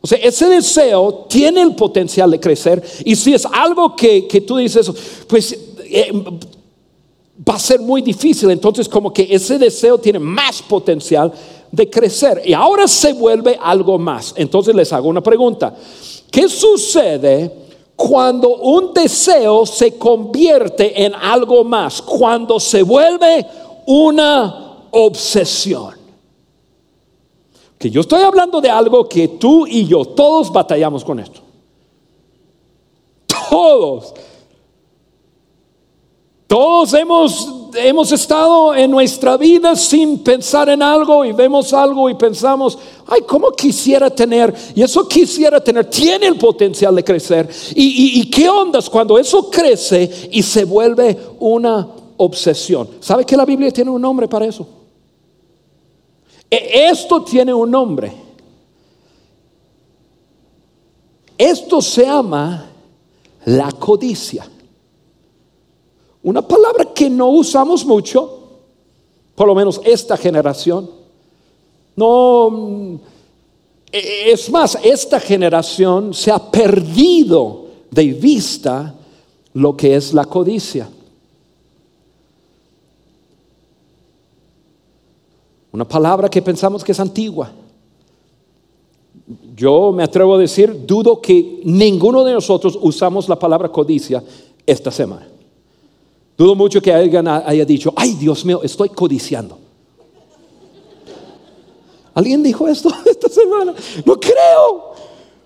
O 0.00 0.06
sea, 0.06 0.18
ese 0.18 0.48
deseo 0.48 1.26
tiene 1.28 1.62
el 1.62 1.76
potencial 1.76 2.32
de 2.32 2.40
crecer 2.40 2.82
y 3.04 3.14
si 3.14 3.34
es 3.34 3.46
algo 3.46 3.94
que, 3.94 4.44
tú 4.44 4.56
dices, 4.56 4.90
pues 5.28 5.56
eh, 5.84 6.12
va 7.48 7.54
a 7.54 7.58
ser 7.58 7.80
muy 7.80 8.02
difícil, 8.02 8.50
entonces 8.50 8.88
como 8.88 9.12
que 9.12 9.28
ese 9.30 9.56
deseo 9.56 9.96
tiene 9.96 10.18
más 10.18 10.60
potencial 10.60 11.32
de 11.70 11.88
crecer 11.88 12.42
y 12.44 12.52
ahora 12.52 12.88
se 12.88 13.12
vuelve 13.12 13.56
algo 13.62 13.96
más. 13.96 14.34
Entonces 14.36 14.74
les 14.74 14.92
hago 14.92 15.08
una 15.08 15.22
pregunta. 15.22 15.72
¿Qué 16.32 16.48
sucede? 16.48 17.63
Cuando 17.96 18.56
un 18.56 18.92
deseo 18.92 19.64
se 19.66 19.96
convierte 19.96 21.04
en 21.04 21.14
algo 21.14 21.64
más, 21.64 22.02
cuando 22.02 22.58
se 22.58 22.82
vuelve 22.82 23.46
una 23.86 24.86
obsesión. 24.90 25.94
Que 27.78 27.90
yo 27.90 28.00
estoy 28.00 28.22
hablando 28.22 28.60
de 28.60 28.70
algo 28.70 29.08
que 29.08 29.28
tú 29.28 29.66
y 29.66 29.86
yo, 29.86 30.04
todos 30.04 30.52
batallamos 30.52 31.04
con 31.04 31.20
esto. 31.20 31.40
Todos. 33.50 34.14
Todos 36.46 36.94
hemos, 36.94 37.63
hemos 37.76 38.12
estado 38.12 38.74
en 38.74 38.90
nuestra 38.90 39.36
vida 39.36 39.76
sin 39.76 40.18
pensar 40.18 40.68
en 40.68 40.82
algo 40.82 41.24
y 41.24 41.32
vemos 41.32 41.72
algo 41.72 42.08
y 42.08 42.14
pensamos, 42.14 42.78
ay, 43.06 43.22
¿cómo 43.26 43.50
quisiera 43.50 44.10
tener? 44.10 44.54
Y 44.74 44.82
eso 44.82 45.08
quisiera 45.08 45.62
tener, 45.62 45.88
tiene 45.90 46.26
el 46.26 46.36
potencial 46.36 46.94
de 46.94 47.04
crecer. 47.04 47.48
¿Y, 47.74 48.20
y 48.20 48.30
qué 48.30 48.48
ondas 48.48 48.88
cuando 48.88 49.18
eso 49.18 49.50
crece 49.50 50.28
y 50.30 50.42
se 50.42 50.64
vuelve 50.64 51.16
una 51.40 51.88
obsesión? 52.16 52.88
¿Sabe 53.00 53.24
que 53.24 53.36
la 53.36 53.44
Biblia 53.44 53.70
tiene 53.70 53.90
un 53.90 54.00
nombre 54.00 54.28
para 54.28 54.46
eso? 54.46 54.66
E, 56.50 56.88
esto 56.90 57.22
tiene 57.22 57.52
un 57.52 57.70
nombre. 57.70 58.12
Esto 61.36 61.82
se 61.82 62.04
llama 62.04 62.70
la 63.44 63.70
codicia. 63.72 64.48
Una 66.24 66.40
palabra 66.40 66.86
que 66.86 67.10
no 67.10 67.28
usamos 67.28 67.84
mucho, 67.84 68.38
por 69.34 69.46
lo 69.46 69.54
menos 69.54 69.80
esta 69.84 70.16
generación. 70.16 70.90
No, 71.96 72.98
es 73.92 74.50
más, 74.50 74.78
esta 74.82 75.20
generación 75.20 76.14
se 76.14 76.30
ha 76.30 76.38
perdido 76.38 77.66
de 77.90 78.06
vista 78.14 78.94
lo 79.52 79.76
que 79.76 79.96
es 79.96 80.14
la 80.14 80.24
codicia. 80.24 80.88
Una 85.72 85.86
palabra 85.86 86.30
que 86.30 86.40
pensamos 86.40 86.82
que 86.82 86.92
es 86.92 87.00
antigua. 87.00 87.52
Yo 89.54 89.92
me 89.92 90.04
atrevo 90.04 90.36
a 90.36 90.38
decir, 90.38 90.86
dudo 90.86 91.20
que 91.20 91.60
ninguno 91.64 92.24
de 92.24 92.32
nosotros 92.32 92.78
usamos 92.80 93.28
la 93.28 93.38
palabra 93.38 93.70
codicia 93.70 94.24
esta 94.64 94.90
semana. 94.90 95.33
Dudo 96.36 96.54
mucho 96.54 96.80
que 96.80 96.92
alguien 96.92 97.28
haya 97.28 97.64
dicho, 97.64 97.92
ay 97.96 98.14
Dios 98.14 98.44
mío, 98.44 98.60
estoy 98.62 98.88
codiciando. 98.88 99.58
¿Alguien 102.14 102.42
dijo 102.42 102.66
esto 102.68 102.88
esta 103.04 103.28
semana? 103.28 103.74
No 104.04 104.18
creo. 104.18 104.94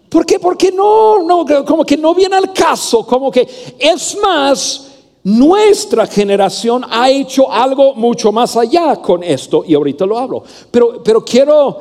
¿Por 0.09 0.25
qué? 0.25 0.38
Porque 0.38 0.73
no, 0.73 1.23
no, 1.23 1.45
como 1.66 1.85
que 1.85 1.97
no 1.97 2.14
viene 2.14 2.37
al 2.37 2.52
caso, 2.52 3.07
como 3.07 3.30
que 3.30 3.47
es 3.78 4.16
más, 4.23 4.88
nuestra 5.25 6.07
generación 6.07 6.85
ha 6.88 7.11
hecho 7.11 7.50
algo 7.52 7.95
mucho 7.95 8.33
más 8.33 8.57
allá 8.57 8.97
con 8.97 9.23
esto 9.23 9.64
y 9.66 9.75
ahorita 9.75 10.07
lo 10.07 10.18
hablo. 10.18 10.42
Pero, 10.71 11.02
pero 11.02 11.23
quiero 11.23 11.78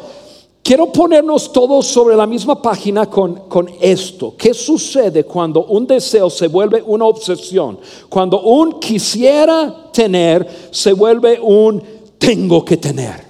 Quiero 0.67 0.91
ponernos 0.91 1.53
todos 1.53 1.87
sobre 1.87 2.13
la 2.17 2.27
misma 2.27 2.61
página 2.61 3.09
con, 3.09 3.69
esto. 3.79 4.35
¿Qué 4.37 4.53
sucede 4.53 5.23
cuando 5.23 5.63
un 5.63 5.87
deseo 5.87 6.29
se 6.29 6.49
vuelve 6.49 6.83
una 6.85 7.05
obsesión? 7.05 7.79
Cuando 8.09 8.41
un 8.41 8.77
quisiera 8.77 9.89
tener 9.93 10.45
se 10.69 10.91
vuelve 10.91 11.39
un 11.41 11.81
tengo 12.17 12.65
que 12.65 12.75
tener. 12.75 13.23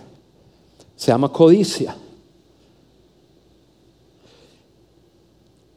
Se 0.96 1.12
llama 1.12 1.32
codicia. 1.32 1.96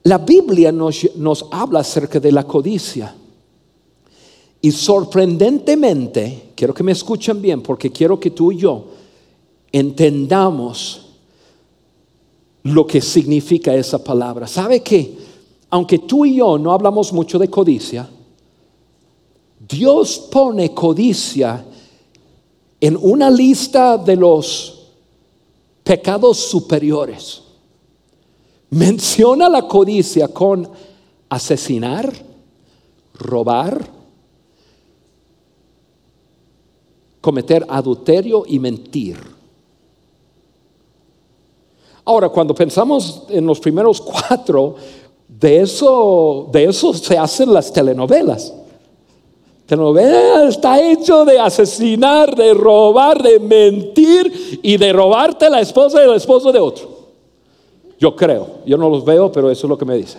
La 0.04 0.16
Biblia 0.16 0.72
nos, 0.72 1.14
nos 1.16 1.44
habla 1.50 1.80
acerca 1.80 2.18
de 2.18 2.32
la 2.32 2.44
codicia. 2.44 3.14
Y 4.62 4.70
sorprendentemente, 4.70 6.52
quiero 6.54 6.72
que 6.72 6.82
me 6.82 6.92
escuchen 6.92 7.42
bien 7.42 7.60
porque 7.60 7.92
quiero 7.92 8.18
que 8.18 8.30
tú 8.30 8.50
y 8.50 8.56
yo 8.56 8.86
entendamos 9.70 11.09
lo 12.62 12.86
que 12.86 13.00
significa 13.00 13.74
esa 13.74 14.02
palabra. 14.02 14.46
¿Sabe 14.46 14.82
qué? 14.82 15.16
Aunque 15.70 15.98
tú 15.98 16.24
y 16.24 16.36
yo 16.36 16.58
no 16.58 16.72
hablamos 16.72 17.12
mucho 17.12 17.38
de 17.38 17.48
codicia, 17.48 18.08
Dios 19.68 20.28
pone 20.30 20.74
codicia 20.74 21.64
en 22.80 22.96
una 23.00 23.30
lista 23.30 23.96
de 23.98 24.16
los 24.16 24.88
pecados 25.84 26.38
superiores. 26.38 27.42
Menciona 28.70 29.48
la 29.48 29.66
codicia 29.66 30.28
con 30.28 30.68
asesinar, 31.28 32.12
robar, 33.14 34.00
cometer 37.20 37.66
adulterio 37.68 38.44
y 38.46 38.58
mentir. 38.58 39.39
Ahora, 42.10 42.28
cuando 42.28 42.52
pensamos 42.52 43.22
en 43.28 43.46
los 43.46 43.60
primeros 43.60 44.00
cuatro, 44.28 44.74
de 45.28 45.60
eso, 45.60 46.48
de 46.50 46.64
eso 46.64 46.92
se 46.92 47.16
hacen 47.16 47.54
las 47.54 47.72
telenovelas. 47.72 48.52
Telenovela 49.64 50.48
está 50.48 50.82
hecho 50.82 51.24
de 51.24 51.38
asesinar, 51.38 52.34
de 52.34 52.52
robar, 52.52 53.22
de 53.22 53.38
mentir 53.38 54.58
y 54.60 54.76
de 54.76 54.92
robarte 54.92 55.48
la 55.48 55.60
esposa 55.60 56.02
y 56.02 56.08
el 56.08 56.16
esposo 56.16 56.50
de 56.50 56.58
otro. 56.58 56.88
Yo 57.96 58.16
creo, 58.16 58.58
yo 58.66 58.76
no 58.76 58.90
los 58.90 59.04
veo, 59.04 59.30
pero 59.30 59.48
eso 59.48 59.68
es 59.68 59.70
lo 59.70 59.78
que 59.78 59.84
me 59.84 59.96
dice. 59.96 60.18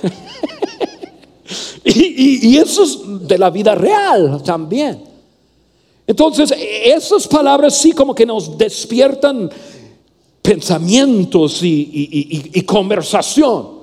y, 1.84 2.50
y 2.50 2.56
eso 2.56 2.84
es 2.84 3.00
de 3.26 3.36
la 3.36 3.50
vida 3.50 3.74
real 3.74 4.40
también. 4.44 5.10
Entonces, 6.06 6.54
esas 6.84 7.26
palabras 7.26 7.74
sí 7.74 7.92
como 7.92 8.14
que 8.14 8.26
nos 8.26 8.58
despiertan 8.58 9.50
pensamientos 10.42 11.60
y, 11.62 12.62
conversación. 12.66 13.82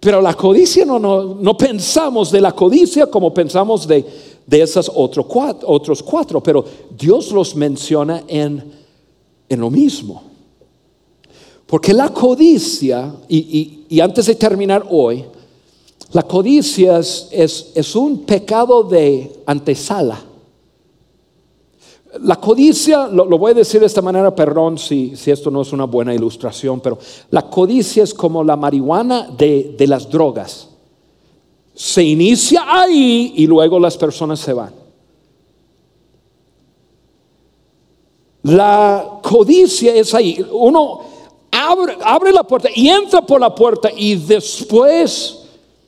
Pero 0.00 0.20
la 0.20 0.34
codicia 0.34 0.84
no, 0.84 0.98
no, 0.98 1.56
pensamos 1.56 2.30
de 2.30 2.40
la 2.40 2.52
codicia 2.52 3.06
como 3.08 3.34
pensamos 3.34 3.86
de, 3.88 4.06
de 4.46 4.62
esos 4.62 4.90
otros 4.94 5.26
cuatro, 6.04 6.40
pero 6.40 6.64
Dios 6.96 7.32
los 7.32 7.56
menciona 7.56 8.22
en, 8.28 8.62
en 9.48 9.60
lo 9.60 9.70
mismo. 9.70 10.22
Porque 11.66 11.92
la 11.92 12.10
codicia, 12.10 13.12
y, 13.28 14.00
antes 14.00 14.26
de 14.26 14.36
terminar 14.36 14.86
hoy, 14.88 15.24
la 16.12 16.22
codicia 16.22 16.98
es, 16.98 17.28
es 17.74 17.96
un 17.96 18.20
pecado 18.20 18.84
de 18.84 19.42
antesala. 19.44 20.27
La 22.22 22.36
codicia, 22.36 23.06
lo, 23.06 23.26
voy 23.26 23.50
a 23.50 23.54
decir 23.54 23.80
de 23.80 23.86
esta 23.86 24.00
manera, 24.00 24.34
perdón 24.34 24.78
si, 24.78 25.12
esto 25.26 25.50
no 25.50 25.60
es 25.60 25.72
una 25.72 25.84
buena 25.84 26.14
ilustración, 26.14 26.80
pero 26.80 26.98
la 27.30 27.42
codicia 27.42 28.02
es 28.02 28.14
como 28.14 28.42
la 28.42 28.56
marihuana 28.56 29.28
de, 29.36 29.74
de 29.76 29.86
las 29.86 30.08
drogas. 30.08 30.68
Se 31.74 32.02
inicia 32.02 32.64
ahí 32.66 33.34
y 33.36 33.46
luego 33.46 33.78
las 33.78 33.96
personas 33.96 34.40
se 34.40 34.52
van. 34.52 34.72
La 38.42 39.20
codicia 39.22 39.94
es 39.94 40.14
ahí. 40.14 40.44
Uno 40.50 41.00
abre, 41.50 41.98
abre, 42.02 42.32
la 42.32 42.42
puerta 42.42 42.70
y 42.74 42.88
entra 42.88 43.20
por 43.20 43.40
la 43.40 43.54
puerta 43.54 43.90
y 43.94 44.14
después 44.14 45.40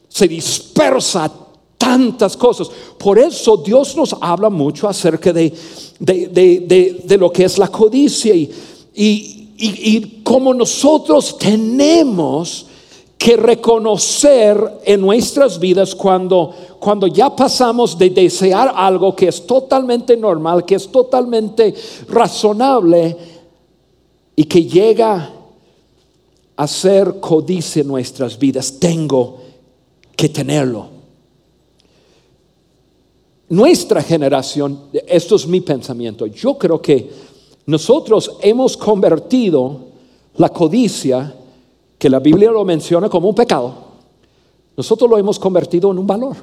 se 0.09 0.29
dispersa 0.29 1.33
tantas 1.79 2.37
cosas. 2.37 2.69
Por 2.99 3.19
eso 3.19 3.57
Dios 3.57 3.97
nos 3.97 4.15
habla 4.21 4.51
mucho 4.51 4.87
acerca 4.87 5.33
de, 5.33 5.55
de, 6.01 7.17
lo 7.19 7.31
que 7.31 7.45
es 7.45 7.59
la 7.59 7.69
codicia 7.69 8.35
y, 8.35 8.51
y, 8.95 9.47
y, 9.59 10.23
como 10.25 10.55
nosotros 10.55 11.37
tenemos 11.39 12.67
que 13.19 13.37
reconocer 13.37 14.81
en 14.85 15.03
nuestras 15.03 15.61
vidas 15.61 15.95
cuando, 15.95 16.55
cuando 16.79 17.07
ya 17.07 17.35
pasamos 17.37 17.99
de 17.99 18.09
desear 18.09 18.73
algo 18.75 19.15
que 19.15 19.29
es 19.29 19.47
totalmente 19.47 20.17
normal, 20.17 20.65
que 20.65 20.77
es 20.77 20.91
totalmente 20.91 21.75
razonable 22.09 23.17
y 24.35 24.45
que 24.45 24.65
llega 24.65 25.31
a 26.57 26.67
ser 26.67 27.21
codicia 27.21 27.83
en 27.83 27.89
nuestras 27.89 28.39
vidas. 28.39 28.79
Tengo 28.81 29.39
que 30.17 30.31
tenerlo 30.31 30.90
nuestra 33.51 34.01
generación, 34.03 34.85
esto 35.07 35.37
es 35.37 35.47
mi 35.47 35.61
pensamiento, 35.61 36.27
yo 36.27 36.57
creo 36.57 36.81
que 36.81 37.11
nosotros 37.67 38.39
hemos 38.43 38.77
convertido 38.77 39.89
la 40.37 40.49
codicia, 40.49 41.35
que 41.99 42.09
la 42.09 42.21
Biblia 42.21 42.51
lo 42.51 42.65
menciona 42.65 43.09
como 43.09 43.29
un 43.29 43.35
pecado, 43.35 43.75
nosotros 44.77 45.11
lo 45.11 45.19
hemos 45.19 45.39
convertido 45.39 45.91
en 45.91 45.99
un 45.99 46.07
valor. 46.07 46.37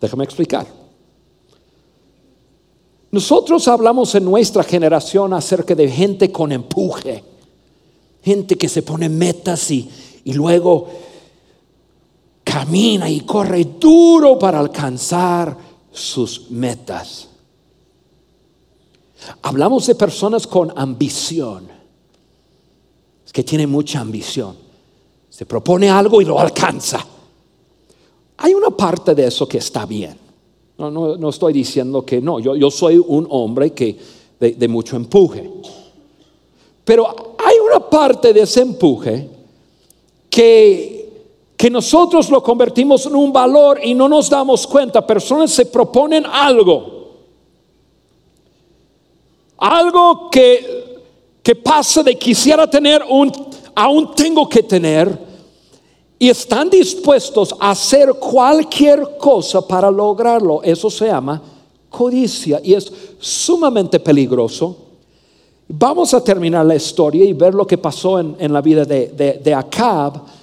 Déjame 0.00 0.24
explicar. 0.24 0.66
Nosotros 3.10 3.68
hablamos 3.68 4.14
en 4.14 4.24
nuestra 4.24 4.64
generación 4.64 5.32
acerca 5.34 5.74
de 5.74 5.88
gente 5.88 6.32
con 6.32 6.50
empuje, 6.50 7.22
gente 8.22 8.56
que 8.56 8.68
se 8.68 8.82
pone 8.82 9.08
metas 9.08 9.70
y, 9.70 9.88
y 10.24 10.32
luego 10.32 10.88
camina 12.54 13.10
y 13.10 13.22
corre 13.22 13.64
duro 13.80 14.38
para 14.38 14.60
alcanzar 14.60 15.56
sus 15.90 16.52
metas. 16.52 17.28
Hablamos 19.42 19.88
de 19.88 19.96
personas 19.96 20.46
con 20.46 20.72
ambición, 20.76 21.66
que 23.32 23.42
tienen 23.42 23.68
mucha 23.68 23.98
ambición. 23.98 24.54
Se 25.28 25.44
propone 25.44 25.90
algo 25.90 26.22
y 26.22 26.24
lo 26.24 26.38
alcanza. 26.38 27.04
Hay 28.36 28.54
una 28.54 28.70
parte 28.70 29.16
de 29.16 29.26
eso 29.26 29.48
que 29.48 29.58
está 29.58 29.84
bien. 29.84 30.16
No, 30.78 30.92
no, 30.92 31.28
estoy 31.28 31.52
diciendo 31.52 32.06
que 32.06 32.20
no. 32.20 32.38
Yo, 32.38 32.54
yo 32.54 32.70
soy 32.70 32.98
un 33.04 33.26
hombre 33.30 33.72
que 33.72 33.98
de 34.38 34.68
mucho 34.68 34.94
empuje. 34.94 35.50
Pero 36.84 37.34
hay 37.36 37.56
una 37.66 37.90
parte 37.90 38.32
de 38.32 38.42
ese 38.42 38.60
empuje 38.60 39.28
que 40.30 40.93
que 41.64 41.70
nosotros 41.70 42.28
lo 42.28 42.42
convertimos 42.42 43.06
en 43.06 43.14
un 43.14 43.32
valor 43.32 43.80
y 43.82 43.94
no 43.94 44.06
nos 44.06 44.28
damos 44.28 44.66
cuenta. 44.66 45.06
Personas 45.06 45.50
se 45.50 45.64
proponen 45.64 46.26
algo, 46.26 47.14
algo 49.56 50.28
que, 50.28 51.00
que 51.42 51.54
pasa 51.54 52.02
de 52.02 52.18
quisiera 52.18 52.68
tener, 52.68 53.02
un, 53.08 53.32
aún 53.74 54.14
tengo 54.14 54.46
que 54.46 54.62
tener, 54.62 55.18
y 56.18 56.28
están 56.28 56.68
dispuestos 56.68 57.54
a 57.58 57.70
hacer 57.70 58.12
cualquier 58.12 59.16
cosa 59.16 59.66
para 59.66 59.90
lograrlo. 59.90 60.62
Eso 60.62 60.90
se 60.90 61.06
llama 61.06 61.40
codicia 61.88 62.60
y 62.62 62.74
es 62.74 62.92
sumamente 63.18 63.98
peligroso. 63.98 64.76
Vamos 65.66 66.12
a 66.12 66.22
terminar 66.22 66.66
la 66.66 66.76
historia 66.76 67.24
y 67.24 67.32
ver 67.32 67.54
lo 67.54 67.66
que 67.66 67.78
pasó 67.78 68.20
en, 68.20 68.52
la 68.52 68.60
vida 68.60 68.84
de, 68.84 69.08
de, 69.08 69.40
de 69.42 69.54
Acab 69.54 70.33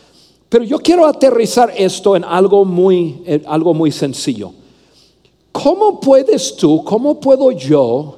pero 0.51 0.65
yo 0.65 0.79
quiero 0.79 1.07
aterrizar 1.07 1.71
esto 1.77 2.13
en 2.13 2.25
algo 2.25 2.65
muy, 2.65 3.23
algo 3.45 3.73
muy 3.73 3.89
sencillo. 3.89 4.51
¿Cómo 5.49 6.01
puedes 6.01 6.57
tú, 6.57 6.83
cómo 6.83 7.21
puedo 7.21 7.53
yo 7.53 8.17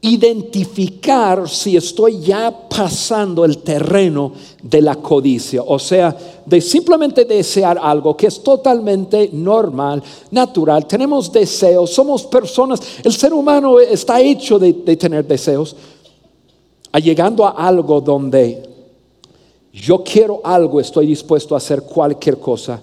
identificar 0.00 1.48
si 1.48 1.76
estoy 1.76 2.20
ya 2.20 2.68
pasando 2.68 3.44
el 3.44 3.58
terreno 3.58 4.34
de 4.62 4.82
la 4.82 4.94
codicia? 4.94 5.64
O 5.66 5.80
sea, 5.80 6.16
de 6.46 6.60
simplemente 6.60 7.24
desear 7.24 7.76
algo 7.82 8.16
que 8.16 8.28
es 8.28 8.40
totalmente 8.40 9.30
normal, 9.32 10.00
natural. 10.30 10.86
Tenemos 10.86 11.32
deseos, 11.32 11.90
somos 11.90 12.22
personas, 12.22 12.80
el 13.02 13.12
ser 13.12 13.34
humano 13.34 13.80
está 13.80 14.20
hecho 14.20 14.60
de, 14.60 14.72
de 14.74 14.96
tener 14.96 15.26
deseos. 15.26 15.74
llegando 17.02 17.44
a 17.44 17.50
algo 17.50 18.00
donde 18.00 18.73
yo 19.74 20.04
quiero 20.04 20.40
algo, 20.44 20.78
estoy 20.78 21.06
dispuesto 21.06 21.54
a 21.54 21.58
hacer 21.58 21.82
cualquier 21.82 22.38
cosa 22.38 22.80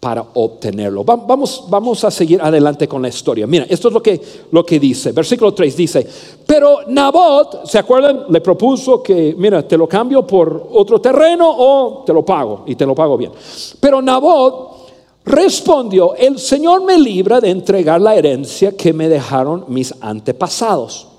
para 0.00 0.22
obtenerlo. 0.34 1.04
Vamos, 1.04 1.64
vamos 1.68 2.04
a 2.04 2.10
seguir 2.10 2.42
adelante 2.42 2.88
con 2.88 3.00
la 3.00 3.08
historia. 3.08 3.46
Mira, 3.46 3.66
esto 3.68 3.88
es 3.88 3.94
lo 3.94 4.02
que, 4.02 4.20
lo 4.50 4.66
que 4.66 4.80
dice. 4.80 5.12
Versículo 5.12 5.54
3 5.54 5.76
dice, 5.76 6.06
pero 6.44 6.80
Nabot, 6.88 7.64
¿se 7.66 7.78
acuerdan? 7.78 8.24
Le 8.28 8.40
propuso 8.40 9.00
que, 9.00 9.34
mira, 9.38 9.66
te 9.66 9.78
lo 9.78 9.88
cambio 9.88 10.26
por 10.26 10.70
otro 10.72 11.00
terreno 11.00 11.48
o 11.48 12.02
te 12.04 12.12
lo 12.12 12.24
pago 12.24 12.64
y 12.66 12.74
te 12.74 12.84
lo 12.84 12.96
pago 12.96 13.16
bien. 13.16 13.30
Pero 13.78 14.02
Nabot 14.02 14.88
respondió, 15.24 16.16
el 16.16 16.38
Señor 16.40 16.84
me 16.84 16.98
libra 16.98 17.40
de 17.40 17.50
entregar 17.50 18.00
la 18.00 18.16
herencia 18.16 18.76
que 18.76 18.92
me 18.92 19.08
dejaron 19.08 19.66
mis 19.68 19.94
antepasados. 20.00 21.13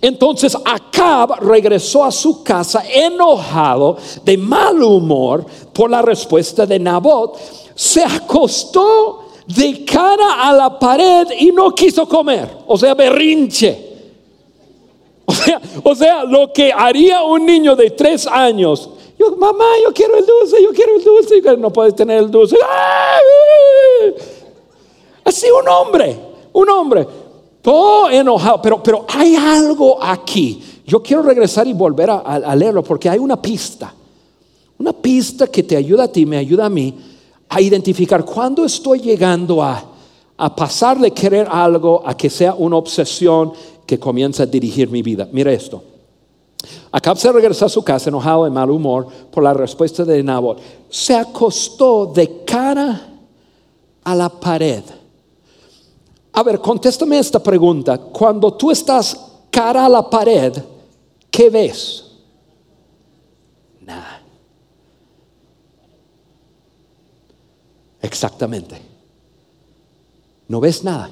Entonces 0.00 0.56
Acab 0.64 1.40
regresó 1.40 2.04
a 2.04 2.10
su 2.10 2.42
casa 2.42 2.82
enojado, 2.92 3.96
de 4.24 4.36
mal 4.36 4.82
humor 4.82 5.46
por 5.72 5.90
la 5.90 6.02
respuesta 6.02 6.66
de 6.66 6.78
Nabot. 6.78 7.38
Se 7.74 8.02
acostó 8.02 9.24
de 9.46 9.84
cara 9.84 10.48
a 10.48 10.52
la 10.52 10.78
pared 10.78 11.28
y 11.38 11.52
no 11.52 11.74
quiso 11.74 12.08
comer, 12.08 12.48
o 12.66 12.76
sea, 12.76 12.94
berrinche. 12.94 13.90
O 15.82 15.94
sea, 15.94 16.24
lo 16.24 16.52
que 16.52 16.72
haría 16.72 17.22
un 17.22 17.46
niño 17.46 17.74
de 17.74 17.90
tres 17.90 18.26
años. 18.26 18.90
Yo, 19.18 19.36
mamá, 19.36 19.64
yo 19.82 19.92
quiero 19.92 20.16
el 20.18 20.26
dulce, 20.26 20.62
yo 20.62 20.70
quiero 20.72 20.96
el 20.96 21.04
dulce. 21.04 21.40
No 21.56 21.72
puedes 21.72 21.94
tener 21.94 22.18
el 22.18 22.30
dulce. 22.30 22.56
Así 25.24 25.46
un 25.50 25.68
hombre, 25.68 26.18
un 26.52 26.68
hombre 26.68 27.06
todo 27.62 28.10
enojado, 28.10 28.60
pero, 28.60 28.82
pero 28.82 29.06
hay 29.08 29.36
algo 29.36 30.02
aquí. 30.02 30.62
Yo 30.84 31.02
quiero 31.02 31.22
regresar 31.22 31.66
y 31.66 31.72
volver 31.72 32.10
a, 32.10 32.54
leerlo 32.56 32.82
porque 32.82 33.08
hay 33.08 33.18
una 33.18 33.40
pista. 33.40 33.94
Una 34.78 34.92
pista 34.92 35.46
que 35.46 35.62
te 35.62 35.76
ayuda 35.76 36.04
a 36.04 36.08
ti, 36.08 36.26
me 36.26 36.36
ayuda 36.36 36.66
a 36.66 36.68
mí 36.68 36.94
a 37.48 37.60
identificar 37.60 38.24
cuándo 38.24 38.64
estoy 38.64 39.00
llegando 39.00 39.62
a, 39.62 39.82
a 40.36 40.56
pasar 40.56 40.98
de 40.98 41.12
querer 41.12 41.46
algo 41.48 42.02
a 42.04 42.16
que 42.16 42.28
sea 42.28 42.54
una 42.54 42.76
obsesión 42.76 43.52
que 43.86 43.98
comienza 43.98 44.42
a 44.42 44.46
dirigir 44.46 44.90
mi 44.90 45.02
vida. 45.02 45.28
Mira 45.30 45.52
esto. 45.52 45.84
Acab 46.90 47.16
se 47.16 47.30
regresó 47.32 47.66
a 47.66 47.68
su 47.68 47.82
casa 47.82 48.10
enojado 48.10 48.44
de 48.44 48.50
mal 48.50 48.70
humor 48.70 49.06
por 49.30 49.42
la 49.42 49.54
respuesta 49.54 50.04
de 50.04 50.22
Nabot. 50.22 50.60
Se 50.88 51.14
acostó 51.14 52.06
de 52.06 52.44
cara 52.44 53.08
a 54.04 54.14
la 54.14 54.28
pared. 54.28 54.82
A 56.32 56.42
ver, 56.42 56.60
contéstame 56.60 57.18
esta 57.18 57.42
pregunta. 57.42 57.98
Cuando 57.98 58.54
tú 58.54 58.70
estás 58.70 59.18
cara 59.50 59.84
a 59.84 59.88
la 59.88 60.08
pared, 60.08 60.52
¿qué 61.30 61.50
ves? 61.50 62.06
Nada. 63.80 64.22
Exactamente. 68.00 68.80
No 70.48 70.58
ves 70.60 70.82
nada. 70.82 71.10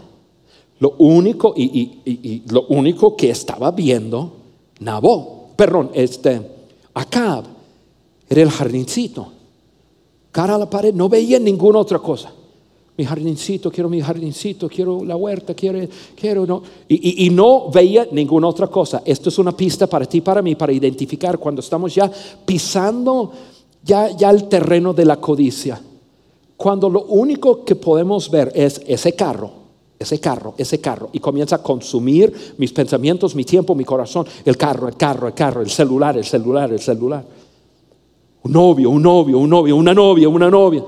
Lo 0.79 0.95
único, 0.99 1.53
y, 1.55 2.43
lo 2.49 2.67
único 2.69 3.15
que 3.15 3.31
estaba 3.31 3.71
viendo 3.71 4.39
Nabó, 4.81 5.51
perdón, 5.57 5.91
este, 5.93 6.41
Acab, 6.95 7.45
era 8.27 8.41
el 8.41 8.51
jardincito. 8.51 9.31
Cara 10.33 10.55
a 10.55 10.59
la 10.59 10.71
pared, 10.71 10.95
no 10.95 11.11
veía 11.11 11.39
ninguna 11.39 11.81
otra 11.81 11.99
cosa 11.99 12.33
mi 13.01 13.07
jardincito, 13.07 13.71
quiero 13.71 13.89
mi 13.89 14.03
jardincito, 14.03 14.69
quiero 14.69 15.03
la 15.03 15.17
huerta, 15.17 15.55
quiero, 15.55 15.81
quiero, 16.15 16.45
no. 16.45 16.63
Y, 16.87 17.31
no 17.31 17.71
veía 17.71 18.07
ninguna 18.13 18.47
otra 18.47 18.67
cosa. 18.67 19.01
Esto 19.07 19.31
es 19.31 19.39
una 19.39 19.57
pista 19.57 19.87
para 19.87 20.05
ti, 20.05 20.21
para 20.21 20.43
mí, 20.43 20.55
para 20.55 20.71
identificar 20.71 21.39
cuando 21.39 21.63
estamos 21.63 21.95
ya 21.95 22.11
pisando 22.45 23.33
ya, 23.83 24.11
ya 24.11 24.29
el 24.29 24.51
terreno 24.51 24.93
de 24.93 25.07
la 25.07 25.17
codicia. 25.17 25.81
Cuando 26.59 26.91
lo 26.91 27.05
único 27.05 27.65
que 27.65 27.75
podemos 27.75 28.31
ver 28.31 28.53
es 28.55 28.83
ese 28.87 29.15
carro, 29.15 29.51
ese 29.99 30.21
carro, 30.21 30.53
ese 30.59 30.79
carro, 30.79 31.09
y 31.11 31.21
comienza 31.21 31.57
a 31.57 31.63
consumir 31.63 32.55
mis 32.59 32.71
pensamientos, 32.71 33.35
mi 33.35 33.45
tiempo, 33.45 33.75
mi 33.75 33.85
corazón, 33.85 34.27
el 34.45 34.59
carro, 34.59 34.89
el 34.89 34.97
carro, 34.99 35.27
el 35.27 35.33
carro, 35.33 35.63
el 35.63 35.71
celular, 35.71 36.19
el 36.19 36.25
celular, 36.27 36.71
el 36.71 36.81
celular. 36.81 37.25
Un 38.43 38.53
novio, 38.53 38.91
un 38.91 39.01
novio, 39.01 39.39
un 39.39 39.49
novio, 39.49 39.75
una 39.75 39.95
novia, 39.95 40.29
una 40.29 40.51
novia. 40.51 40.85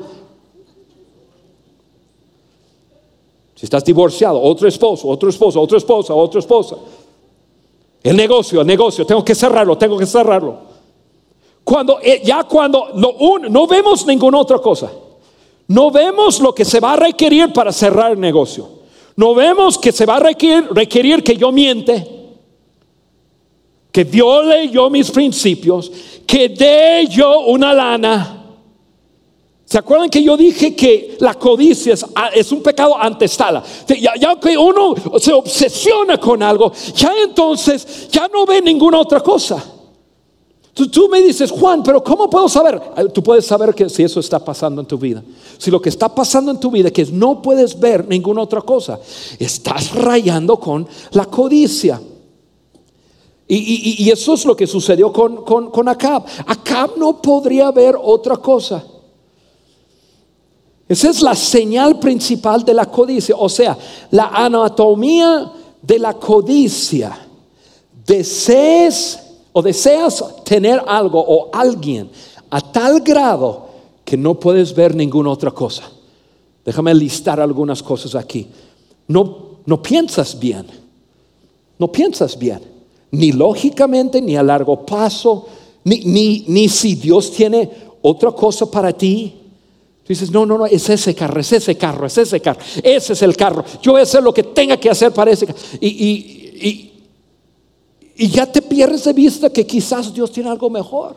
Si 3.63 3.67
estás 3.67 3.85
divorciado, 3.85 4.43
otro 4.43 4.67
esposo, 4.67 5.07
otro 5.07 5.29
esposo, 5.29 5.61
otra 5.61 5.79
esposa, 5.79 6.13
otra 6.13 6.41
esposa. 6.41 6.75
El 8.03 8.17
negocio, 8.17 8.61
el 8.61 8.67
negocio, 8.67 9.07
tengo 9.07 9.25
que 9.25 9.37
cerrarlo, 9.37 9.79
tengo 9.79 9.97
que 9.97 10.05
cerrarlo. 10.05 10.59
Cuando 11.63 12.01
eh, 12.03 12.23
ya 12.25 12.43
cuando 12.43 12.89
no 12.93 13.67
vemos 13.69 14.05
ninguna 14.05 14.39
otra 14.39 14.59
cosa. 14.59 14.91
No 15.69 15.93
vemos 15.93 16.41
lo 16.41 16.53
que 16.53 16.65
se 16.65 16.81
va 16.81 16.95
a 16.95 16.97
requerir 16.97 17.53
para 17.53 17.71
cerrar 17.71 18.11
el 18.11 18.19
negocio. 18.19 18.69
No 19.15 19.33
vemos 19.33 19.79
que 19.79 19.93
se 19.93 20.07
va 20.07 20.17
a 20.17 20.19
requerir, 20.19 20.67
requerir 20.73 21.23
que 21.23 21.37
yo 21.37 21.53
miente, 21.53 22.05
que 23.93 24.03
viole 24.03 24.71
yo 24.71 24.91
mis 24.91 25.09
principios, 25.09 25.93
que 26.27 26.49
dé 26.49 27.07
yo 27.09 27.43
una 27.43 27.73
lana 27.73 28.42
¿Se 29.73 29.79
acuerdan 29.79 30.11
que 30.11 30.23
yo 30.23 30.37
dije 30.37 30.77
que 30.77 31.17
la 31.21 31.33
codicia 31.33 31.95
es, 32.35 32.53
un 32.53 32.63
pecado 32.63 32.95
antestada? 32.95 33.63
Ya, 33.89 34.13
ya, 34.21 34.39
que 34.39 34.59
uno 34.59 34.95
se 35.19 35.33
obsesiona 35.33 36.19
con 36.19 36.43
algo, 36.43 36.71
ya 36.95 37.15
entonces 37.25 38.07
ya 38.11 38.29
no 38.29 38.45
ve 38.45 38.61
ninguna 38.61 39.01
otra 39.01 39.21
cosa. 39.21 39.65
Tú, 40.75 41.09
me 41.09 41.23
dices, 41.23 41.51
Juan, 41.51 41.83
pero 41.83 42.05
¿cómo 42.05 42.29
puedo 42.29 42.51
saber? 42.51 42.83
Eh, 42.99 43.07
tú 43.15 43.23
puedes 43.23 43.47
saber 43.47 43.75
que 43.75 43.89
si 43.89 44.03
eso 44.03 44.21
está 44.21 44.45
pasando 44.45 44.83
en 44.83 44.87
tu 44.87 44.99
vida. 44.99 45.25
Si 45.57 45.71
lo 45.71 45.81
que 45.81 45.89
está 45.89 46.15
pasando 46.15 46.51
en 46.51 46.61
tu 46.61 46.71
vida 46.71 46.89
es 46.89 46.93
que 46.93 47.07
no 47.07 47.41
puedes 47.41 47.81
ver 47.81 48.07
ninguna 48.07 48.43
otra 48.43 48.61
cosa, 48.61 49.01
estás 49.39 49.95
rayando 49.95 50.61
con 50.61 50.87
la 51.13 51.25
codicia. 51.25 51.99
Y, 53.49 54.11
eso 54.11 54.35
es 54.35 54.45
lo 54.45 54.55
que 54.55 54.67
sucedió 54.67 55.11
con, 55.15 55.45
con 55.45 55.89
Acab. 55.89 56.27
Acab 56.47 56.99
no 56.99 57.23
podría 57.23 57.71
ver 57.71 57.97
otra 57.99 58.37
cosa. 58.37 58.85
Esa 60.93 61.09
es 61.09 61.23
la 61.23 61.35
señal 61.35 61.99
principal 61.99 62.63
de 62.67 62.75
la 62.75 62.85
codicia, 62.85 63.35
o 63.39 63.49
sea, 63.49 63.79
la 64.11 64.27
anatomía 64.27 65.51
de 65.81 65.99
la 65.99 66.13
codicia. 66.13 67.19
Desees 68.07 69.19
o 69.55 69.63
deseas 69.63 70.23
tener 70.45 70.83
algo 70.87 71.19
o 71.27 71.49
alguien 71.51 72.11
a 72.51 72.61
tal 72.61 73.01
grado 73.01 73.69
que 74.05 74.19
no 74.19 74.39
puedes 74.39 74.75
ver 74.75 74.95
ninguna 74.95 75.31
otra 75.31 75.51
cosa. 75.51 75.85
Déjame 76.63 76.95
listar 76.95 77.41
algunas 77.41 77.83
cosas 77.83 78.15
aquí. 78.15 78.49
No, 79.09 79.61
no 79.65 79.83
piensas 79.83 80.39
bien. 80.39 80.67
No 81.79 81.91
piensas 81.91 82.39
bien. 82.39 82.61
Ni 83.13 83.33
lógicamente, 83.33 84.21
ni 84.21 84.37
a 84.37 84.43
largo 84.43 84.85
plazo, 84.85 85.47
ni, 85.85 86.01
ni, 86.01 86.45
ni 86.49 86.69
si 86.69 86.97
Dios 86.97 87.31
tiene 87.31 87.71
otra 88.03 88.31
cosa 88.33 88.71
para 88.71 88.93
ti 88.93 89.39
dices, 90.09 90.31
no, 90.31 90.45
no, 90.45 90.59
no, 90.59 90.67
es 90.67 90.89
ese 90.91 91.15
carro, 91.15 91.41
es 91.41 91.53
ese 91.53 91.77
carro, 91.77 92.07
es 92.07 92.19
ese 92.19 92.41
carro, 92.41 92.61
ese 92.83 93.13
es 93.13 93.23
el 93.23 93.37
carro. 93.37 93.65
Yo 93.81 93.93
voy 93.93 94.01
a 94.01 94.05
hacer 94.05 94.23
lo 94.23 94.35
que 94.35 94.43
tenga 94.43 94.77
que 94.77 94.91
hacer 94.91 95.13
para 95.13 95.31
ese 95.31 95.47
carro. 95.47 95.59
Y, 95.81 95.89
y, 98.17 98.29
ya 98.29 98.47
te 98.51 98.63
pierdes 98.63 99.05
de 99.05 99.13
vista 99.13 99.51
que 99.51 99.67
quizás 99.67 100.13
Dios 100.13 100.31
tiene 100.31 100.51
algo 100.51 100.71
mejor. 100.71 101.17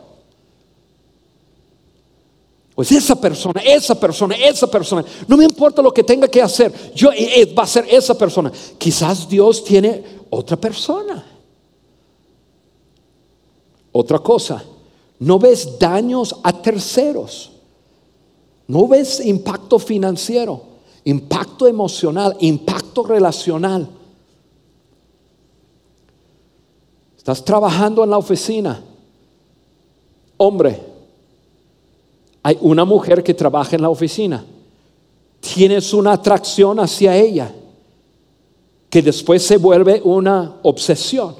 Pues 2.74 2.92
esa 2.92 3.18
persona, 3.18 3.60
esa 3.64 3.98
persona, 3.98 4.34
esa 4.34 4.66
persona, 4.66 5.04
no 5.26 5.36
me 5.36 5.44
importa 5.44 5.80
lo 5.80 5.92
que 5.92 6.02
tenga 6.02 6.28
que 6.28 6.42
hacer, 6.42 6.72
yo 6.94 7.10
eh, 7.12 7.52
va 7.56 7.62
a 7.62 7.66
ser 7.66 7.86
esa 7.88 8.16
persona. 8.18 8.52
Quizás 8.76 9.28
Dios 9.28 9.64
tiene 9.64 10.04
otra 10.30 10.56
persona. 10.56 11.24
Otra 13.92 14.18
cosa, 14.18 14.62
no 15.20 15.38
ves 15.38 15.78
daños 15.78 16.36
a 16.42 16.60
terceros. 16.60 17.55
No 18.68 18.88
ves 18.88 19.24
impacto 19.24 19.78
financiero, 19.78 20.60
impacto 21.04 21.66
emocional, 21.66 22.36
impacto 22.40 23.04
relacional. 23.04 23.88
Estás 27.16 27.44
trabajando 27.44 28.02
en 28.02 28.10
la 28.10 28.18
oficina. 28.18 28.82
Hombre, 30.36 30.80
hay 32.42 32.58
una 32.60 32.84
mujer 32.84 33.22
que 33.22 33.34
trabaja 33.34 33.76
en 33.76 33.82
la 33.82 33.88
oficina. 33.88 34.44
Tienes 35.40 35.92
una 35.94 36.12
atracción 36.12 36.80
hacia 36.80 37.16
ella 37.16 37.54
que 38.90 39.02
después 39.02 39.42
se 39.44 39.58
vuelve 39.58 40.00
una 40.04 40.56
obsesión. 40.62 41.36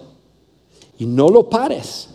Y 0.98 1.06
no 1.06 1.28
lo 1.28 1.48
pares. 1.48 2.08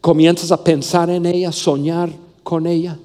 Comienzas 0.00 0.50
a 0.50 0.62
pensar 0.64 1.10
en 1.10 1.26
ella, 1.26 1.52
soñar 1.52 2.10
con 2.42 2.66
ella. 2.66 2.98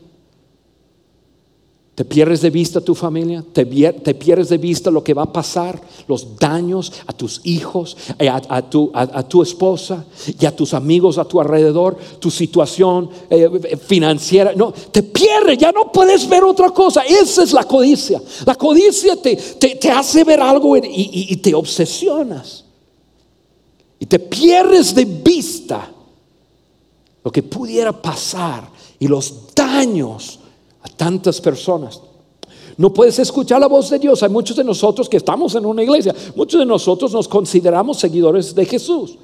Te 1.95 2.04
pierdes 2.04 2.41
de 2.41 2.50
vista 2.50 2.82
tu 2.82 2.93
familia, 2.93 3.41
te, 3.54 3.65
pierdes 3.65 4.50
de 4.50 4.58
vista 4.58 4.91
lo 4.91 5.02
que 5.02 5.13
va 5.13 5.24
a 5.24 5.32
pasar, 5.32 5.82
los 6.10 6.38
daños 6.38 6.91
a 7.08 7.13
tus 7.13 7.39
hijos, 7.45 7.95
eh, 8.19 8.28
a, 8.28 8.62
tu, 8.69 9.41
esposa 9.41 10.06
y 10.38 10.45
a 10.45 10.54
tus 10.54 10.74
amigos 10.74 11.17
a 11.17 11.24
tu 11.24 11.39
alrededor, 11.39 11.98
tu 12.19 12.30
situación 12.30 13.10
eh, 13.30 13.78
financiera. 13.88 14.52
No, 14.54 14.74
te 14.74 15.04
pierdes, 15.04 15.58
ya 15.58 15.71
no 15.71 15.89
puedes 15.89 16.28
ver 16.28 16.43
otra 16.43 16.69
cosa. 16.71 17.02
Esa 17.02 17.43
es 17.43 17.54
la 17.54 17.63
codicia. 17.63 18.21
La 18.45 18.56
codicia 18.56 19.15
te, 19.15 19.38
te, 19.38 19.89
hace 19.89 20.26
ver 20.26 20.41
algo 20.41 20.76
y 20.76 21.38
te 21.38 21.56
obsesionas. 21.56 22.65
Y 24.00 24.06
te 24.06 24.19
pierdes 24.19 24.93
de 24.93 25.06
vista 25.06 25.89
lo 27.24 27.32
que 27.32 27.41
pudiera 27.41 27.93
pasar 27.93 28.75
y 28.99 29.08
los 29.08 29.53
daños 29.55 30.39
a 30.81 30.89
tantas 30.89 31.41
personas. 31.41 32.01
No 32.77 32.93
puedes 32.93 33.17
escuchar 33.19 33.62
la 33.62 33.67
voz 33.67 33.89
de 33.89 33.99
Dios. 33.99 34.21
Hay 34.23 34.29
muchos 34.29 34.58
de 34.58 34.63
nosotros 34.63 35.08
que 35.08 35.17
estamos 35.17 35.55
en 35.55 35.65
una 35.65 35.84
iglesia, 35.84 36.13
muchos 36.36 36.60
de 36.60 36.65
nosotros 36.65 37.12
nos 37.13 37.27
consideramos 37.27 37.99
seguidores 37.99 38.53
de 38.53 38.65
Jesús. 38.65 39.17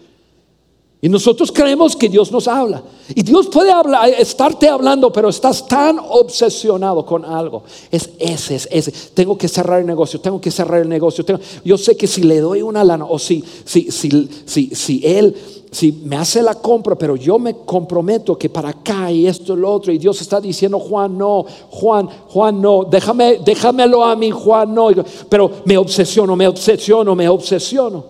Y 1.04 1.10
nosotros 1.10 1.52
creemos 1.52 1.96
que 1.96 2.08
Dios 2.08 2.32
nos 2.32 2.48
habla. 2.48 2.84
Y 3.16 3.24
Dios 3.24 3.48
puede 3.48 3.72
hablar, 3.72 4.08
estarte 4.10 4.70
hablando, 4.70 5.12
pero 5.12 5.30
estás 5.30 5.68
tan 5.68 5.98
obsesionado 5.98 7.04
con 7.04 7.26
algo. 7.26 7.64
Es 7.90 8.12
ese, 8.20 8.56
es 8.56 8.70
ese. 8.72 8.92
Tengo 9.16 9.36
que 9.36 9.48
cerrar 9.48 9.80
el 9.80 9.88
negocio, 9.88 10.22
tengo 10.22 10.40
que 10.40 10.52
cerrar 10.52 10.80
el 10.80 10.88
negocio. 10.88 11.26
yo 11.66 11.78
sé 11.80 11.98
que 11.98 12.06
si 12.06 12.22
le 12.22 12.40
doy 12.40 12.62
una 12.62 12.84
lana, 12.84 13.06
o 13.06 13.18
si, 13.18 13.44
si, 13.66 13.90
si, 13.90 14.30
si, 14.46 14.76
si 14.76 15.02
Él 15.04 15.36
si 15.72 15.94
me 16.04 16.18
hace 16.18 16.44
la 16.44 16.56
compra, 16.56 16.96
pero 16.96 17.16
yo 17.16 17.40
me 17.40 17.56
comprometo 17.60 18.38
que 18.38 18.50
para 18.50 18.70
acá 18.70 19.10
y 19.10 19.26
esto 19.26 19.54
y 19.54 19.58
lo 19.58 19.72
otro, 19.72 19.94
y 19.94 19.98
Dios 19.98 20.20
está 20.20 20.42
diciendo, 20.42 20.78
Juan, 20.78 21.18
no, 21.18 21.46
Juan, 21.70 22.10
Juan, 22.28 22.62
no, 22.62 22.84
déjame, 22.84 23.38
déjamelo 23.38 24.04
a 24.04 24.14
mí, 24.18 24.32
Juan, 24.32 24.76
no, 24.76 24.90
pero 25.30 25.50
me 25.64 25.78
obsesiono, 25.78 26.36
me 26.36 26.46
obsesiono, 26.46 27.16
me 27.16 27.30
obsesiono. 27.30 28.04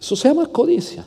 Eso 0.00 0.16
se 0.16 0.28
llama 0.28 0.46
codicia. 0.46 1.06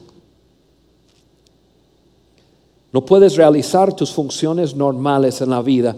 No 2.93 3.05
puedes 3.05 3.35
realizar 3.35 3.93
tus 3.93 4.11
funciones 4.11 4.73
normales 4.73 5.41
en 5.41 5.49
la 5.49 5.61
vida. 5.61 5.95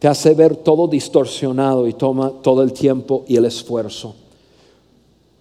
Te 0.00 0.08
hace 0.08 0.34
ver 0.34 0.56
todo 0.56 0.88
distorsionado 0.88 1.86
y 1.86 1.92
toma 1.92 2.32
todo 2.42 2.64
el 2.64 2.72
tiempo 2.72 3.24
y 3.28 3.36
el 3.36 3.44
esfuerzo. 3.44 4.16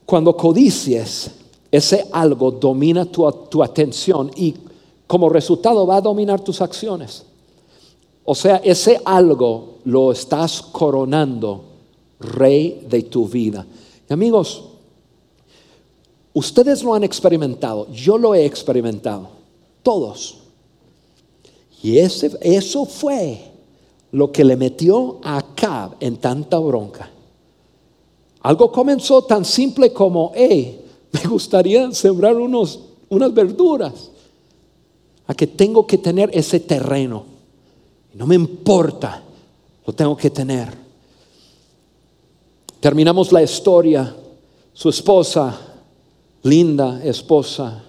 Cuando 0.06 0.38
codicies, 0.38 1.32
ese 1.72 2.08
algo 2.12 2.52
domina 2.52 3.06
tu, 3.06 3.64
atención 3.64 4.30
y 4.36 4.54
como 5.08 5.30
resultado 5.30 5.88
va 5.88 5.98
a 5.98 6.02
dominar 6.02 6.42
tus 6.42 6.62
acciones. 6.62 7.24
O 8.26 8.36
sea, 8.36 8.58
ese 8.58 9.00
algo 9.06 9.78
lo 9.86 10.12
estás 10.12 10.62
coronando 10.62 11.64
rey 12.20 12.86
de 12.90 13.04
tu 13.04 13.28
vida. 13.28 13.66
Y 14.10 14.14
amigos, 14.14 14.64
ustedes 16.34 16.84
lo 16.84 16.94
han 16.94 17.06
experimentado, 17.06 17.90
yo 17.92 18.18
lo 18.18 18.36
he 18.36 18.46
experimentado, 18.46 19.30
todos. 19.82 20.38
Y 21.82 21.98
ese, 21.98 22.38
eso 22.42 22.86
fue 22.86 23.52
lo 24.12 24.32
que 24.32 24.44
le 24.44 24.58
metió 24.58 25.20
a 25.24 25.42
Cab 25.56 25.96
en 26.00 26.18
tanta 26.18 26.60
bronca. 26.60 27.10
Algo 28.42 28.72
comenzó 28.72 29.24
tan 29.24 29.46
simple 29.46 29.94
como, 29.94 30.32
hey, 30.36 30.82
me 31.12 31.30
gustaría 31.30 31.92
sembrar 31.92 32.36
unos, 32.36 32.80
unas 33.10 33.34
verduras. 33.34 34.12
A 35.28 35.34
que 35.34 35.48
tengo 35.48 35.86
que 35.88 35.98
tener 35.98 36.30
ese 36.34 36.60
terreno. 36.60 37.26
No 38.14 38.26
me 38.26 38.36
importa, 38.36 39.24
lo 39.86 39.94
tengo 39.94 40.18
que 40.18 40.30
tener. 40.30 40.74
Terminamos 42.80 43.32
la 43.32 43.42
historia. 43.42 44.16
Su 44.74 44.90
esposa, 44.90 45.60
linda 46.44 47.02
esposa, 47.04 47.84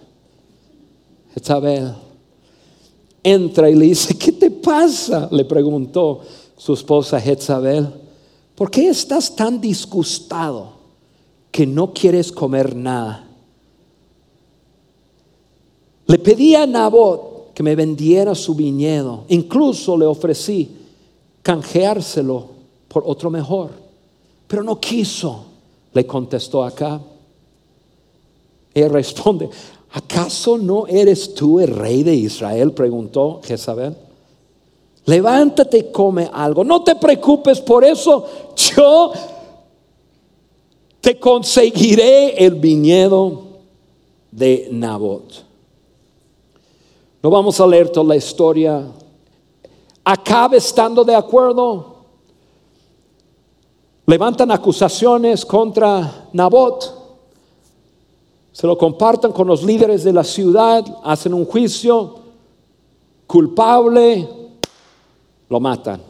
Isabel, 1.35 1.95
entra 3.23 3.71
y 3.71 3.75
le 3.75 3.87
dice, 3.87 4.17
¿qué 4.19 4.33
te 4.33 4.51
pasa? 4.51 5.29
Le 5.31 5.45
preguntó 5.45 6.21
su 6.57 6.75
esposa 6.75 7.21
Jezabel, 7.21 7.89
¿por 8.55 8.71
qué 8.71 8.89
estás 8.89 9.35
tan 9.35 9.61
disgustado? 9.61 10.82
Que 11.53 11.67
no 11.67 11.93
quieres 11.93 12.33
comer 12.33 12.75
nada. 12.75 13.29
Le 16.07 16.19
pedí 16.19 16.55
a 16.57 16.67
Nabot 16.67 17.53
que 17.55 17.63
me 17.63 17.77
vendiera 17.77 18.35
su 18.35 18.55
viñedo. 18.55 19.25
Incluso 19.29 19.97
le 19.97 20.07
ofrecí 20.07 20.77
canjeárselo 21.43 22.47
por 22.89 23.05
otro 23.07 23.31
mejor. 23.31 23.71
Pero 24.49 24.63
no 24.63 24.81
quiso, 24.81 25.45
le 25.93 26.07
contestó 26.07 26.65
acá. 26.65 27.01
Él 28.75 28.91
responde, 28.91 29.51
¿acaso 29.93 30.57
no 30.57 30.87
eres 30.87 31.35
tú 31.35 31.61
el 31.61 31.69
rey 31.69 32.03
de 32.03 32.15
Israel? 32.15 32.73
Preguntó 32.73 33.41
Jezabel. 33.45 33.95
Levántate 35.05 35.79
y 35.79 35.93
come 35.93 36.31
algo. 36.33 36.65
No 36.65 36.83
te 36.83 36.95
preocupes 36.97 37.61
por 37.61 37.85
eso. 37.85 38.27
Yo 38.57 39.13
te 41.03 41.19
conseguiré 41.19 42.47
el 42.47 42.55
viñedo 42.55 43.43
de 44.31 44.69
Nabot. 44.71 45.45
No 47.21 47.29
vamos 47.29 47.61
a 47.61 47.67
leer 47.67 47.91
toda 47.91 48.07
la 48.07 48.17
historia. 48.17 48.87
Acaba 50.05 50.57
estando 50.57 51.03
de 51.03 51.17
acuerdo. 51.17 51.97
Levantan 54.07 54.53
acusaciones 54.53 55.45
contra 55.45 56.29
Nabot. 56.33 57.01
Se 58.53 58.69
lo 58.69 58.79
compartan 58.79 59.33
con 59.33 59.49
los 59.49 59.65
líderes 59.65 60.05
de 60.05 60.13
la 60.13 60.23
ciudad. 60.23 60.85
Hacen 61.03 61.35
un 61.35 61.47
juicio. 61.47 62.15
Culpable. 63.27 64.29
Lo 65.49 65.59
matan. 65.59 66.01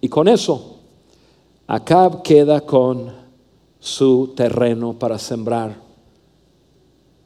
Y 0.00 0.08
con 0.08 0.28
eso, 0.28 0.76
Acab 1.66 2.22
queda 2.22 2.62
con 2.62 3.23
su 3.84 4.32
terreno 4.34 4.94
para 4.94 5.18
sembrar 5.18 5.76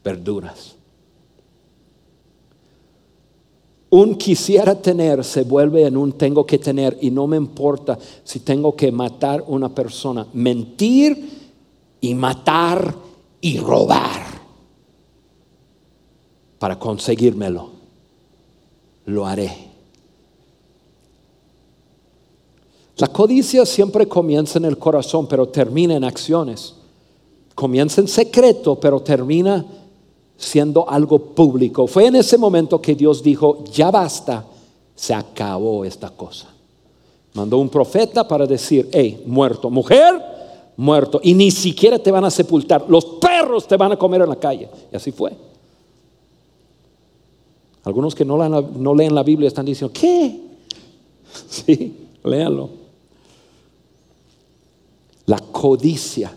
verduras. 0.02 0.74
Un 3.90 4.16
quisiera 4.16 4.74
tener 4.74 5.22
se 5.22 5.44
vuelve 5.44 5.86
en 5.86 5.96
un 5.96 6.10
tengo 6.12 6.44
que 6.44 6.58
tener 6.58 6.98
y 7.00 7.12
no 7.12 7.28
me 7.28 7.36
importa 7.36 7.96
si 8.24 8.40
tengo 8.40 8.74
que 8.74 8.90
matar 8.90 9.44
una 9.46 9.72
persona. 9.72 10.26
Mentir 10.32 11.30
y 12.00 12.12
matar 12.14 12.92
y 13.40 13.58
robar 13.58 14.26
para 16.58 16.76
conseguírmelo. 16.76 17.70
Lo 19.06 19.24
haré. 19.24 19.68
La 22.98 23.06
codicia 23.06 23.64
siempre 23.64 24.08
comienza 24.08 24.58
en 24.58 24.64
el 24.64 24.76
corazón, 24.76 25.28
pero 25.28 25.48
termina 25.48 25.94
en 25.94 26.02
acciones. 26.02 26.74
Comienza 27.54 28.00
en 28.00 28.08
secreto, 28.08 28.74
pero 28.74 29.00
termina 29.00 29.64
siendo 30.36 30.88
algo 30.88 31.18
público. 31.18 31.86
Fue 31.86 32.06
en 32.06 32.16
ese 32.16 32.36
momento 32.36 32.82
que 32.82 32.96
Dios 32.96 33.22
dijo, 33.22 33.64
ya 33.72 33.92
basta, 33.92 34.44
se 34.96 35.14
acabó 35.14 35.84
esta 35.84 36.10
cosa. 36.10 36.48
Mandó 37.34 37.58
un 37.58 37.68
profeta 37.68 38.26
para 38.26 38.46
decir, 38.46 38.88
hey, 38.92 39.22
muerto, 39.26 39.70
mujer, 39.70 40.20
muerto. 40.76 41.20
Y 41.22 41.34
ni 41.34 41.52
siquiera 41.52 42.00
te 42.00 42.10
van 42.10 42.24
a 42.24 42.30
sepultar. 42.32 42.84
Los 42.88 43.04
perros 43.04 43.68
te 43.68 43.76
van 43.76 43.92
a 43.92 43.96
comer 43.96 44.22
en 44.22 44.28
la 44.28 44.36
calle. 44.36 44.68
Y 44.92 44.96
así 44.96 45.12
fue. 45.12 45.32
Algunos 47.84 48.12
que 48.12 48.24
no, 48.24 48.94
leen 48.94 49.14
la 49.14 49.22
Biblia 49.22 49.46
están 49.46 49.66
diciendo, 49.66 49.92
¿qué? 49.92 50.40
Sí, 51.48 51.94
léanlo. 52.24 52.87
Codicia 55.58 56.32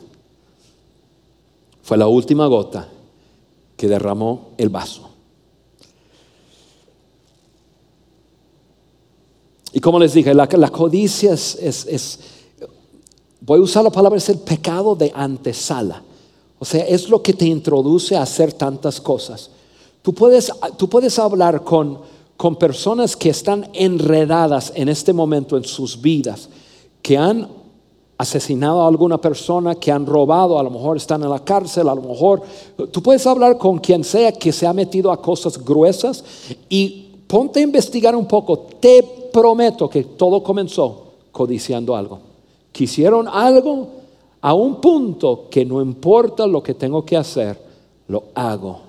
fue 1.84 1.95
la 1.95 2.07
última 2.07 2.47
gota 2.47 2.89
que 3.77 3.88
derramó 3.88 4.49
el 4.57 4.69
vaso. 4.69 5.12
Y 9.73 9.79
como 9.79 9.99
les 9.99 10.15
dije, 10.15 10.34
la, 10.34 10.47
codicia 10.47 11.34
es, 11.34 12.19
voy 13.41 13.60
a 13.60 13.62
usar 13.62 13.84
la 13.84 13.91
palabra, 13.91 14.17
es 14.17 14.27
el 14.29 14.39
pecado 14.39 14.95
de 14.95 15.12
antesala. 15.13 16.01
O 16.57 16.65
sea, 16.65 16.84
es 16.88 17.07
lo 17.07 17.21
que 17.21 17.34
te 17.34 17.45
introduce 17.45 18.15
a 18.15 18.23
hacer 18.23 18.53
tantas 18.53 18.99
cosas. 18.99 19.51
Tú 20.01 20.15
puedes, 20.15 20.51
tú 20.79 20.89
puedes 20.89 21.19
hablar 21.19 21.63
con, 21.63 21.99
con 22.38 22.55
personas 22.55 23.15
que 23.15 23.29
están 23.29 23.69
enredadas 23.73 24.71
en 24.73 24.89
este 24.89 25.13
momento 25.13 25.57
en 25.57 25.63
sus 25.63 26.01
vidas, 26.01 26.49
que 27.03 27.19
han 27.19 27.61
asesinado 28.21 28.84
a 28.84 28.88
alguna 28.88 29.19
persona, 29.19 29.73
que 29.73 29.91
han 29.91 30.05
robado, 30.05 30.60
a 30.60 30.63
lo 30.63 30.69
mejor 30.69 30.97
están 30.97 31.23
en 31.23 31.29
la 31.31 31.43
cárcel, 31.43 31.89
a 31.89 31.95
lo 31.95 32.03
mejor 32.03 32.43
tú 32.91 33.01
puedes 33.01 33.25
hablar 33.25 33.57
con 33.57 33.79
quien 33.79 34.03
sea 34.03 34.31
que 34.31 34.51
se 34.51 34.67
ha 34.67 34.73
metido 34.73 35.12
a 35.12 35.19
cosas 35.19 35.57
gruesas 35.57 36.23
y 36.69 37.07
ponte 37.25 37.62
a 37.62 37.63
investigar 37.63 38.15
un 38.15 38.27
poco. 38.27 38.60
Te 38.79 39.01
prometo 39.34 39.89
que 39.89 40.03
todo 40.03 40.43
comenzó 40.43 41.05
codiciando 41.31 41.95
algo. 41.95 42.19
Quisieron 42.71 43.27
algo 43.27 43.88
a 44.39 44.53
un 44.53 44.79
punto 44.79 45.47
que 45.49 45.65
no 45.65 45.81
importa 45.81 46.45
lo 46.45 46.62
que 46.62 46.75
tengo 46.75 47.03
que 47.03 47.17
hacer, 47.17 47.60
lo 48.07 48.25
hago. 48.36 48.81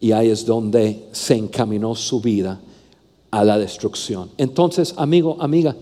Y 0.00 0.12
ahí 0.12 0.30
es 0.30 0.46
donde 0.46 1.08
se 1.12 1.34
encaminó 1.34 1.94
su 1.94 2.22
vida 2.22 2.58
a 3.30 3.44
la 3.44 3.58
destrucción. 3.58 4.30
Entonces, 4.38 4.94
amigo, 4.96 5.36
amiga, 5.40 5.76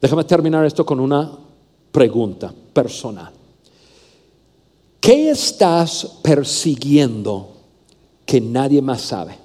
Déjame 0.00 0.24
terminar 0.24 0.64
esto 0.64 0.84
con 0.84 0.98
una 0.98 1.30
pregunta 1.92 2.52
personal. 2.72 3.32
¿Qué 5.00 5.30
estás 5.30 6.18
persiguiendo 6.22 7.48
que 8.24 8.40
nadie 8.40 8.80
más 8.80 9.02
sabe? 9.02 9.36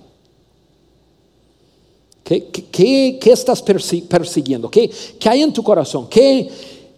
¿Qué, 2.23 2.47
qué, 2.47 3.19
qué 3.21 3.31
estás 3.31 3.61
persiguiendo? 3.61 4.69
¿Qué, 4.69 4.89
¿Qué, 5.19 5.29
hay 5.29 5.41
en 5.43 5.53
tu 5.53 5.61
corazón? 5.63 6.07
¿Qué, 6.09 6.49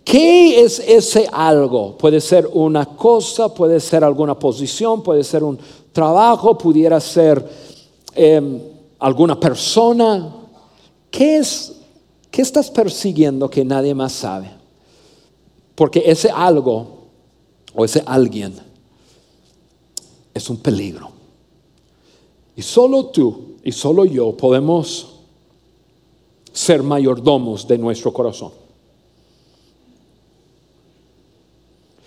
¿Qué 0.03 0.61
es 0.61 0.79
ese 0.79 1.27
algo? 1.31 1.97
Puede 1.97 2.21
ser 2.21 2.47
una 2.53 2.85
cosa, 2.85 3.53
puede 3.53 3.79
ser 3.79 4.03
alguna 4.03 4.39
posición, 4.39 5.03
puede 5.03 5.23
ser 5.23 5.43
un 5.43 5.59
trabajo, 5.91 6.57
pudiera 6.57 6.99
ser 7.01 7.45
em, 8.15 8.61
alguna 8.99 9.37
persona. 9.37 10.33
¿Qué 11.11 11.37
es? 11.37 11.76
¿Qué 12.37 12.43
estás 12.43 12.69
persiguiendo 12.69 13.49
que 13.49 13.65
nadie 13.65 13.95
más 13.95 14.13
sabe? 14.13 14.51
Porque 15.73 16.03
ese 16.05 16.29
algo 16.29 17.07
o 17.73 17.83
ese 17.83 18.03
alguien 18.05 18.53
es 20.35 20.47
un 20.47 20.57
peligro. 20.57 21.09
Y 22.55 22.61
solo 22.61 23.07
tú 23.07 23.55
y 23.63 23.71
solo 23.71 24.05
yo 24.05 24.37
podemos 24.37 25.15
ser 26.53 26.83
mayordomos 26.83 27.67
de 27.67 27.79
nuestro 27.79 28.13
corazón. 28.13 28.51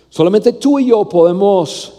Solamente 0.09 0.53
tú 0.53 0.79
y 0.79 0.85
yo 0.85 1.09
podemos 1.09 1.91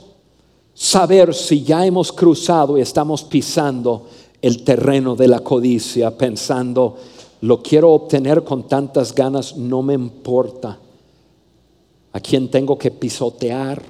saber 0.73 1.35
si 1.35 1.63
ya 1.63 1.85
hemos 1.85 2.11
cruzado 2.11 2.79
y 2.79 2.81
estamos 2.81 3.25
pisando 3.25 4.07
el 4.41 4.65
terreno 4.65 5.17
de 5.17 5.29
la 5.29 5.41
codicia, 5.41 6.17
pensando, 6.17 6.97
lo 7.43 7.61
quiero 7.61 7.91
obtener 7.91 8.45
con 8.45 8.69
tantas 8.69 9.15
ganas, 9.15 9.57
no 9.57 9.83
me 9.83 9.95
importa 9.95 10.79
a 12.13 12.21
quién 12.21 12.49
tengo 12.49 12.79
que 12.79 12.93
pisotear, 12.93 13.83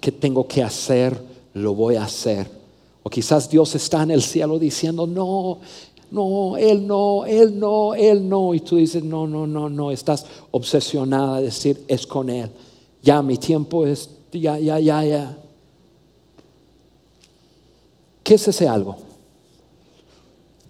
qué 0.00 0.12
tengo 0.12 0.46
que 0.46 0.62
hacer, 0.62 1.20
lo 1.54 1.74
voy 1.74 1.96
a 1.96 2.04
hacer. 2.04 2.48
O 3.02 3.10
quizás 3.10 3.50
Dios 3.50 3.74
está 3.74 4.04
en 4.04 4.12
el 4.12 4.22
cielo 4.22 4.56
diciendo, 4.56 5.04
no, 5.04 5.58
no, 6.12 6.56
Él 6.56 6.86
no, 6.86 7.24
Él 7.24 7.58
no, 7.58 7.94
Él 7.94 8.28
no. 8.28 8.54
Y 8.54 8.60
tú 8.60 8.76
dices, 8.76 9.02
no, 9.02 9.26
no, 9.26 9.48
no, 9.48 9.68
no, 9.68 9.90
estás 9.90 10.24
obsesionada 10.52 11.36
a 11.38 11.40
decir, 11.40 11.82
es 11.88 12.06
con 12.06 12.30
Él. 12.30 12.50
Ya 13.02 13.20
mi 13.20 13.36
tiempo 13.36 13.84
es, 13.84 14.10
ya, 14.30 14.60
ya, 14.60 14.78
ya, 14.78 15.04
ya. 15.04 15.38
¿Qué 18.22 18.34
es 18.34 18.46
ese 18.46 18.68
algo? 18.68 19.05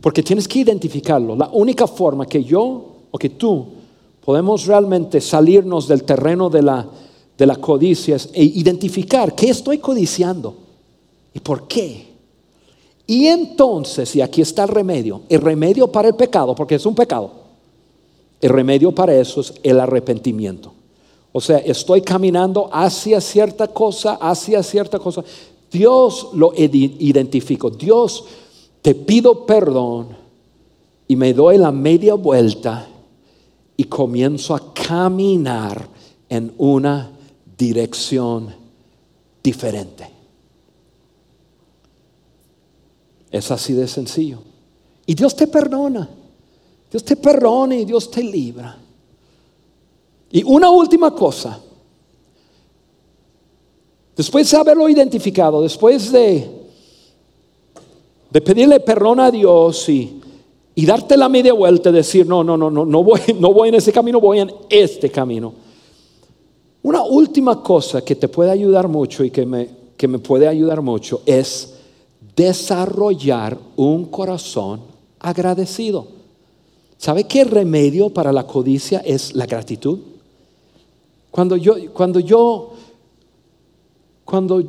Porque 0.07 0.23
tienes 0.23 0.47
que 0.47 0.61
identificarlo. 0.61 1.35
La 1.35 1.51
única 1.53 1.85
forma 1.89 2.27
que 2.27 2.45
yo 2.45 2.85
o 3.11 3.19
que 3.19 3.31
tú 3.31 3.67
podemos 4.25 4.65
realmente 4.65 5.21
salirnos 5.21 5.89
del 5.89 6.05
terreno 6.05 6.49
de 6.49 6.63
la, 6.63 6.87
de 7.37 7.45
la 7.45 7.57
codicia 7.57 8.17
e 8.33 8.45
identificar 8.45 9.35
qué 9.35 9.49
estoy 9.51 9.79
codiciando 9.79 10.55
y 11.35 11.41
por 11.41 11.67
qué. 11.67 12.07
Y 13.05 13.27
entonces, 13.27 14.15
y 14.15 14.21
aquí 14.21 14.43
está 14.43 14.63
el 14.63 14.69
remedio, 14.69 15.23
el 15.29 15.41
remedio 15.41 15.91
para 15.91 16.07
el 16.07 16.15
pecado, 16.15 16.55
porque 16.55 16.77
es 16.77 16.87
un 16.87 16.95
pecado, 16.95 17.33
el 18.41 18.51
remedio 18.51 18.93
para 18.93 19.13
eso 19.13 19.41
es 19.41 19.55
el 19.65 19.81
arrepentimiento. 19.81 20.73
O 21.33 21.41
sea, 21.41 21.59
estoy 21.59 22.03
caminando 22.03 22.71
hacia 22.73 23.21
cierta 23.21 23.67
cosa, 23.67 24.19
hacia 24.21 24.63
cierta 24.63 25.01
cosa. 25.01 25.25
Dios 25.73 26.29
lo 26.33 26.53
identifico. 26.55 27.71
Dios, 27.71 28.25
te 28.87 28.95
pido 28.95 29.45
perdón 29.45 30.17
y 31.09 31.17
me 31.17 31.35
doy 31.35 31.59
la 31.59 31.73
media 31.73 32.15
vuelta 32.15 32.87
y 33.77 33.83
comienzo 33.83 34.55
a 34.55 34.73
caminar 34.73 35.89
en 36.29 36.55
una 36.57 37.11
dirección 37.59 38.55
diferente. 39.43 40.09
Es 43.29 43.51
así 43.51 43.73
de 43.73 43.89
sencillo. 43.89 44.39
Y 45.05 45.17
Dios 45.17 45.35
te 45.35 45.49
perdona. 45.49 46.09
Dios 46.89 47.05
te 47.05 47.17
perdona 47.17 47.75
y 47.75 47.85
Dios 47.85 48.09
te 48.09 48.23
libra. 48.23 48.79
Y 50.31 50.45
una 50.45 50.71
última 50.71 51.13
cosa. 51.13 51.61
Después 54.15 54.49
de 54.49 54.57
haberlo 54.57 54.89
identificado, 54.89 55.61
después 55.61 56.13
de, 56.13 56.56
de 58.31 58.41
pedirle 58.41 58.81
perdón 58.81 59.21
a 59.21 59.31
Dios 59.31 59.89
y 59.89 60.21
y 60.79 60.85
darte 60.85 61.17
la 61.17 61.31
media 61.31 61.55
vuelta 61.55 61.89
y 61.89 61.93
decir, 61.95 62.27
no, 62.27 62.45
no, 62.45 62.55
no, 62.55 62.71
no, 62.71 62.85
no 62.85 63.03
voy, 63.03 63.21
no 63.41 63.53
voy 63.53 63.71
en 63.71 63.77
ese 63.77 63.93
camino, 63.93 64.21
voy 64.21 64.41
en 64.41 64.53
este 64.69 65.11
camino. 65.11 65.55
Una 66.83 67.03
última 67.03 67.63
cosa 67.63 68.05
que 68.05 68.15
te 68.15 68.29
puede 68.29 68.51
ayudar 68.51 68.87
mucho 68.87 69.25
y 69.25 69.31
que 69.31 69.47
me, 69.47 69.69
que 69.97 70.07
me 70.07 70.19
puede 70.19 70.47
ayudar 70.47 70.83
mucho 70.83 71.23
es 71.25 71.75
desarrollar 72.37 73.59
un 73.77 74.05
corazón 74.05 74.83
agradecido. 75.19 76.09
¿Sabe 76.99 77.25
qué 77.25 77.45
remedio 77.45 78.11
para 78.11 78.31
la 78.31 78.47
codicia 78.47 78.99
es 78.99 79.35
la 79.35 79.47
gratitud? 79.47 79.99
Cuando 81.31 81.57
yo, 81.57 81.75
cuando 81.95 82.21
yo, 82.21 82.73
cuando, 84.27 84.63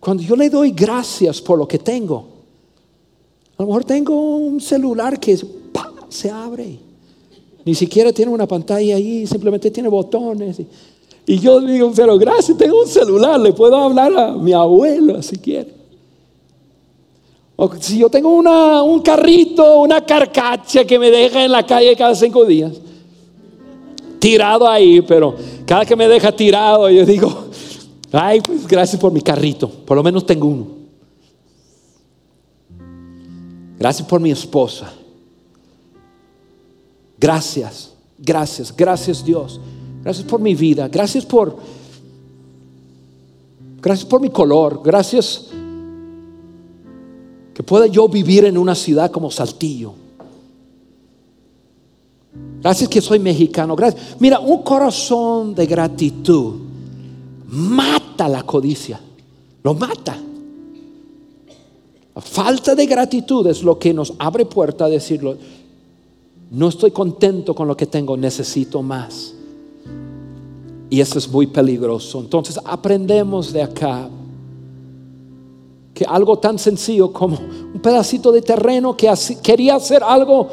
cuando 0.00 0.24
yo 0.24 0.34
le 0.34 0.50
doy 0.50 0.72
gracias 0.72 1.40
por 1.40 1.56
lo 1.56 1.68
que 1.68 1.78
tengo, 1.78 2.31
a 3.62 3.64
lo 3.64 3.68
mejor 3.68 3.84
tengo 3.84 4.36
un 4.36 4.60
celular 4.60 5.20
que 5.20 5.38
se 6.08 6.28
abre. 6.28 6.80
Ni 7.64 7.76
siquiera 7.76 8.12
tiene 8.12 8.32
una 8.32 8.44
pantalla 8.44 8.96
ahí, 8.96 9.24
simplemente 9.24 9.70
tiene 9.70 9.88
botones. 9.88 10.60
Y, 11.24 11.38
yo 11.38 11.60
digo, 11.60 11.92
pero 11.94 12.18
gracias, 12.18 12.58
tengo 12.58 12.80
un 12.80 12.88
celular, 12.88 13.38
le 13.38 13.52
puedo 13.52 13.76
hablar 13.76 14.12
a 14.18 14.32
mi 14.32 14.52
abuelo 14.52 15.22
si 15.22 15.36
quiere. 15.36 15.72
O 17.54 17.70
si 17.78 17.98
yo 17.98 18.08
tengo 18.10 18.30
una, 18.30 18.82
un 18.82 19.00
carrito, 19.00 19.78
una 19.78 20.04
carcacha 20.04 20.84
que 20.84 20.98
me 20.98 21.08
deja 21.08 21.44
en 21.44 21.52
la 21.52 21.64
calle 21.64 21.94
cada 21.94 22.16
cinco 22.16 22.44
días, 22.44 22.72
tirado 24.18 24.68
ahí, 24.68 25.02
pero 25.02 25.36
cada 25.64 25.86
que 25.86 25.94
me 25.94 26.08
deja 26.08 26.32
tirado, 26.32 26.90
yo 26.90 27.06
digo, 27.06 27.44
ay, 28.10 28.40
pues 28.40 28.66
gracias 28.66 29.00
por 29.00 29.12
mi 29.12 29.20
carrito, 29.20 29.68
por 29.68 29.96
lo 29.96 30.02
menos 30.02 30.26
tengo 30.26 30.48
uno. 30.48 30.81
Gracias 33.82 34.06
por 34.06 34.20
mi 34.20 34.30
esposa. 34.30 34.92
Gracias, 37.18 37.92
gracias, 38.16 38.72
gracias 38.76 39.24
Dios. 39.24 39.60
Gracias 40.04 40.24
por 40.24 40.40
mi 40.40 40.54
vida. 40.54 40.86
Gracias 40.86 41.26
por... 41.26 41.56
Gracias 43.80 44.08
por 44.08 44.20
mi 44.20 44.30
color. 44.30 44.80
Gracias 44.84 45.48
que 47.52 47.64
pueda 47.64 47.88
yo 47.88 48.08
vivir 48.08 48.44
en 48.44 48.56
una 48.56 48.76
ciudad 48.76 49.10
como 49.10 49.32
Saltillo. 49.32 49.94
Gracias 52.60 52.88
que 52.88 53.00
soy 53.00 53.18
mexicano. 53.18 53.74
Gracias. 53.74 54.14
Mira, 54.20 54.38
un 54.38 54.62
corazón 54.62 55.56
de 55.56 55.66
gratitud 55.66 56.54
mata 57.48 58.28
la 58.28 58.44
codicia. 58.44 59.00
Lo 59.64 59.74
mata. 59.74 60.21
Falta 62.16 62.74
de 62.74 62.86
gratitud 62.86 63.46
es 63.46 63.62
lo 63.62 63.78
que 63.78 63.94
nos 63.94 64.12
abre 64.18 64.44
puerta 64.44 64.84
a 64.84 64.88
decirlo. 64.88 65.36
No 66.50 66.68
estoy 66.68 66.90
contento 66.90 67.54
con 67.54 67.66
lo 67.66 67.76
que 67.76 67.86
tengo, 67.86 68.16
necesito 68.16 68.82
más. 68.82 69.34
Y 70.90 71.00
eso 71.00 71.18
es 71.18 71.26
muy 71.30 71.46
peligroso. 71.46 72.20
Entonces 72.20 72.60
aprendemos 72.64 73.52
de 73.52 73.62
acá 73.62 74.10
que 75.94 76.04
algo 76.04 76.38
tan 76.38 76.58
sencillo 76.58 77.12
como 77.12 77.38
un 77.74 77.80
pedacito 77.80 78.30
de 78.30 78.42
terreno 78.42 78.94
que 78.94 79.10
quería 79.42 79.76
hacer 79.76 80.02
algo 80.02 80.48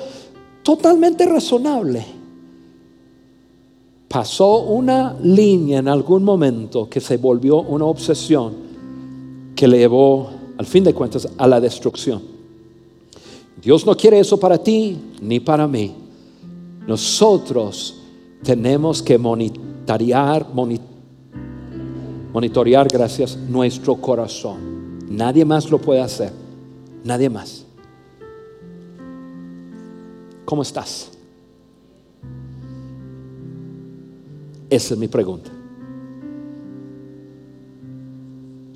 totalmente 0.64 1.26
razonable, 1.26 2.06
pasó 4.08 4.60
una 4.60 5.18
línea 5.22 5.80
en 5.80 5.88
algún 5.88 6.24
momento 6.24 6.90
que 6.90 7.02
se 7.02 7.18
volvió 7.18 7.62
una 7.62 7.86
obsesión 7.86 8.54
que 9.56 9.68
le 9.68 9.80
llevó 9.80 10.39
al 10.60 10.66
fin 10.66 10.84
de 10.84 10.94
cuentas, 10.94 11.26
a 11.38 11.48
la 11.48 11.62
destrucción. 11.62 12.22
Dios 13.62 13.86
no 13.86 13.96
quiere 13.96 14.20
eso 14.20 14.38
para 14.38 14.58
ti 14.58 15.00
ni 15.22 15.40
para 15.40 15.66
mí. 15.66 15.96
Nosotros 16.86 18.02
tenemos 18.44 19.02
que 19.02 19.18
monitorear, 19.18 20.46
monitorear, 22.34 22.90
gracias, 22.92 23.38
nuestro 23.38 23.96
corazón. 23.96 25.00
Nadie 25.10 25.46
más 25.46 25.72
lo 25.72 25.80
puede 25.80 26.02
hacer. 26.02 26.34
Nadie 27.06 27.30
más. 27.30 27.64
¿Cómo 30.44 30.62
estás? 30.62 31.10
Esa 34.70 34.94
es 34.94 35.00
mi 35.00 35.08
pregunta. 35.08 35.52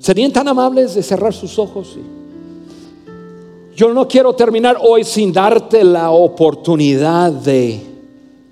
¿Serían 0.04 0.30
tan 0.34 0.46
amables 0.46 0.94
de 0.94 1.02
cerrar 1.02 1.32
sus 1.32 1.58
ojos? 1.58 1.96
Yo 3.74 3.94
no 3.94 4.06
quiero 4.06 4.34
terminar 4.34 4.76
hoy 4.78 5.02
sin 5.02 5.32
darte 5.32 5.82
la 5.82 6.10
oportunidad 6.10 7.32
de, 7.32 7.80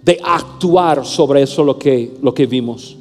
de 0.03 0.19
actuar 0.25 1.05
sobre 1.05 1.43
eso 1.43 1.63
lo 1.63 1.79
que, 1.79 2.17
lo 2.23 2.33
que 2.33 2.47
vimos. 2.47 2.97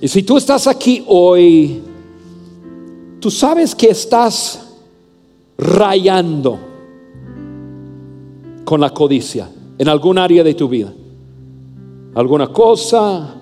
Y 0.00 0.06
si 0.06 0.22
tú 0.22 0.36
estás 0.36 0.68
aquí 0.68 1.02
hoy, 1.08 1.82
tú 3.18 3.28
sabes 3.28 3.74
que 3.74 3.88
estás 3.88 4.76
rayando 5.58 6.60
con 8.64 8.80
la 8.80 8.90
codicia 8.90 9.50
en 9.76 9.88
algún 9.88 10.16
área 10.16 10.44
de 10.44 10.54
tu 10.54 10.68
vida. 10.68 10.92
Alguna 12.14 12.46
cosa, 12.52 13.34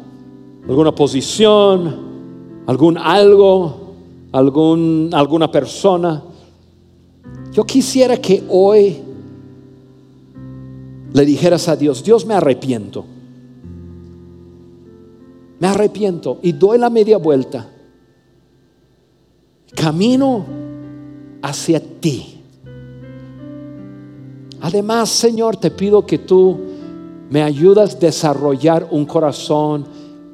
alguna 0.66 0.95
posición, 0.95 2.05
algún 2.66 2.98
algo, 2.98 3.94
algún, 4.32 5.10
alguna 5.12 5.50
persona. 5.50 6.22
Yo 7.52 7.64
quisiera 7.64 8.16
que 8.16 8.42
hoy 8.48 8.98
le 11.12 11.24
dijeras 11.24 11.68
a 11.68 11.76
Dios, 11.76 12.02
Dios 12.02 12.26
me 12.26 12.34
arrepiento. 12.34 13.04
Me 15.58 15.68
arrepiento 15.68 16.38
y 16.42 16.52
doy 16.52 16.78
la 16.78 16.90
media 16.90 17.16
vuelta. 17.16 17.70
Camino 19.74 20.44
hacia 21.42 21.80
ti. 21.80 22.40
Además, 24.60 25.08
Señor, 25.10 25.56
te 25.56 25.70
pido 25.70 26.04
que 26.04 26.18
tú 26.18 26.58
me 27.30 27.42
ayudas 27.42 27.94
a 27.94 27.98
desarrollar 27.98 28.88
un 28.90 29.06
corazón 29.06 29.86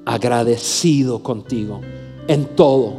agradecido 0.04 1.22
contigo 1.22 1.80
en 2.28 2.44
todo. 2.56 2.94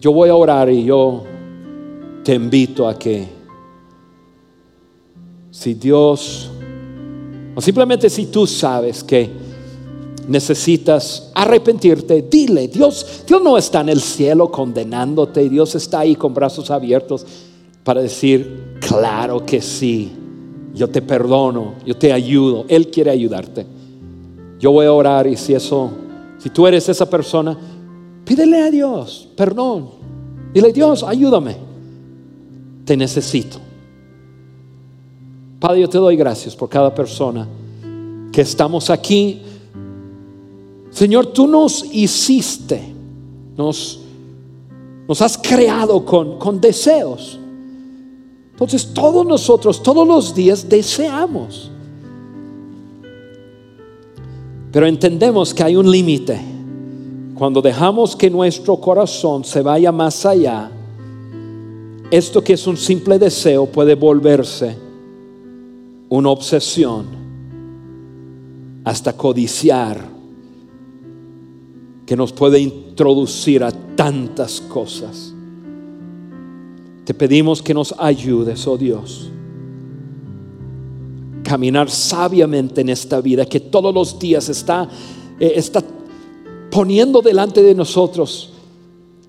Yo 0.00 0.12
voy 0.12 0.28
a 0.28 0.34
orar 0.34 0.68
y 0.70 0.84
yo 0.84 1.24
te 2.24 2.34
invito 2.34 2.86
a 2.86 2.98
que 2.98 3.26
si 5.50 5.74
Dios, 5.74 6.50
o 7.54 7.60
simplemente 7.60 8.10
si 8.10 8.26
tú 8.26 8.46
sabes 8.46 9.02
que 9.02 9.30
necesitas 10.28 11.30
arrepentirte, 11.34 12.22
dile, 12.22 12.68
Dios, 12.68 13.24
Dios 13.26 13.42
no 13.42 13.56
está 13.56 13.80
en 13.80 13.90
el 13.90 14.00
cielo 14.00 14.50
condenándote, 14.50 15.48
Dios 15.48 15.74
está 15.74 16.00
ahí 16.00 16.16
con 16.16 16.34
brazos 16.34 16.70
abiertos 16.70 17.26
para 17.82 18.02
decir, 18.02 18.76
claro 18.80 19.44
que 19.44 19.60
sí, 19.62 20.10
yo 20.74 20.88
te 20.88 21.02
perdono, 21.02 21.74
yo 21.86 21.96
te 21.96 22.12
ayudo, 22.12 22.64
Él 22.68 22.88
quiere 22.88 23.10
ayudarte. 23.10 23.73
Yo 24.64 24.72
voy 24.72 24.86
a 24.86 24.92
orar 24.94 25.26
y 25.26 25.36
si 25.36 25.52
eso, 25.52 25.90
si 26.38 26.48
tú 26.48 26.66
eres 26.66 26.88
esa 26.88 27.04
persona, 27.04 27.54
pídele 28.24 28.62
a 28.62 28.70
Dios 28.70 29.28
perdón. 29.36 29.90
Dile, 30.54 30.72
Dios, 30.72 31.02
ayúdame. 31.02 31.54
Te 32.86 32.96
necesito. 32.96 33.58
Padre, 35.60 35.82
yo 35.82 35.88
te 35.90 35.98
doy 35.98 36.16
gracias 36.16 36.56
por 36.56 36.70
cada 36.70 36.94
persona 36.94 37.46
que 38.32 38.40
estamos 38.40 38.88
aquí. 38.88 39.42
Señor, 40.88 41.26
tú 41.26 41.46
nos 41.46 41.84
hiciste, 41.92 42.80
nos, 43.58 44.00
nos 45.06 45.20
has 45.20 45.36
creado 45.36 46.02
con, 46.06 46.38
con 46.38 46.58
deseos. 46.58 47.38
Entonces 48.52 48.94
todos 48.94 49.26
nosotros, 49.26 49.82
todos 49.82 50.08
los 50.08 50.34
días 50.34 50.66
deseamos. 50.66 51.70
Pero 54.74 54.88
entendemos 54.88 55.54
que 55.54 55.62
hay 55.62 55.76
un 55.76 55.88
límite. 55.88 56.36
Cuando 57.36 57.62
dejamos 57.62 58.16
que 58.16 58.28
nuestro 58.28 58.76
corazón 58.78 59.44
se 59.44 59.62
vaya 59.62 59.92
más 59.92 60.26
allá, 60.26 60.68
esto 62.10 62.42
que 62.42 62.54
es 62.54 62.66
un 62.66 62.76
simple 62.76 63.20
deseo 63.20 63.66
puede 63.66 63.94
volverse 63.94 64.76
una 66.08 66.28
obsesión 66.30 67.06
hasta 68.82 69.16
codiciar 69.16 70.08
que 72.04 72.16
nos 72.16 72.32
puede 72.32 72.58
introducir 72.58 73.62
a 73.62 73.70
tantas 73.70 74.60
cosas. 74.60 75.32
Te 77.04 77.14
pedimos 77.14 77.62
que 77.62 77.74
nos 77.74 77.94
ayudes, 77.96 78.66
oh 78.66 78.76
Dios 78.76 79.30
caminar 81.44 81.88
sabiamente 81.88 82.80
en 82.80 82.88
esta 82.88 83.20
vida 83.20 83.46
que 83.46 83.60
todos 83.60 83.94
los 83.94 84.18
días 84.18 84.48
está, 84.48 84.88
eh, 85.38 85.52
está 85.54 85.84
poniendo 86.70 87.20
delante 87.20 87.62
de 87.62 87.74
nosotros 87.74 88.52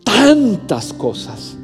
tantas 0.03 0.91
cosas. 0.93 1.55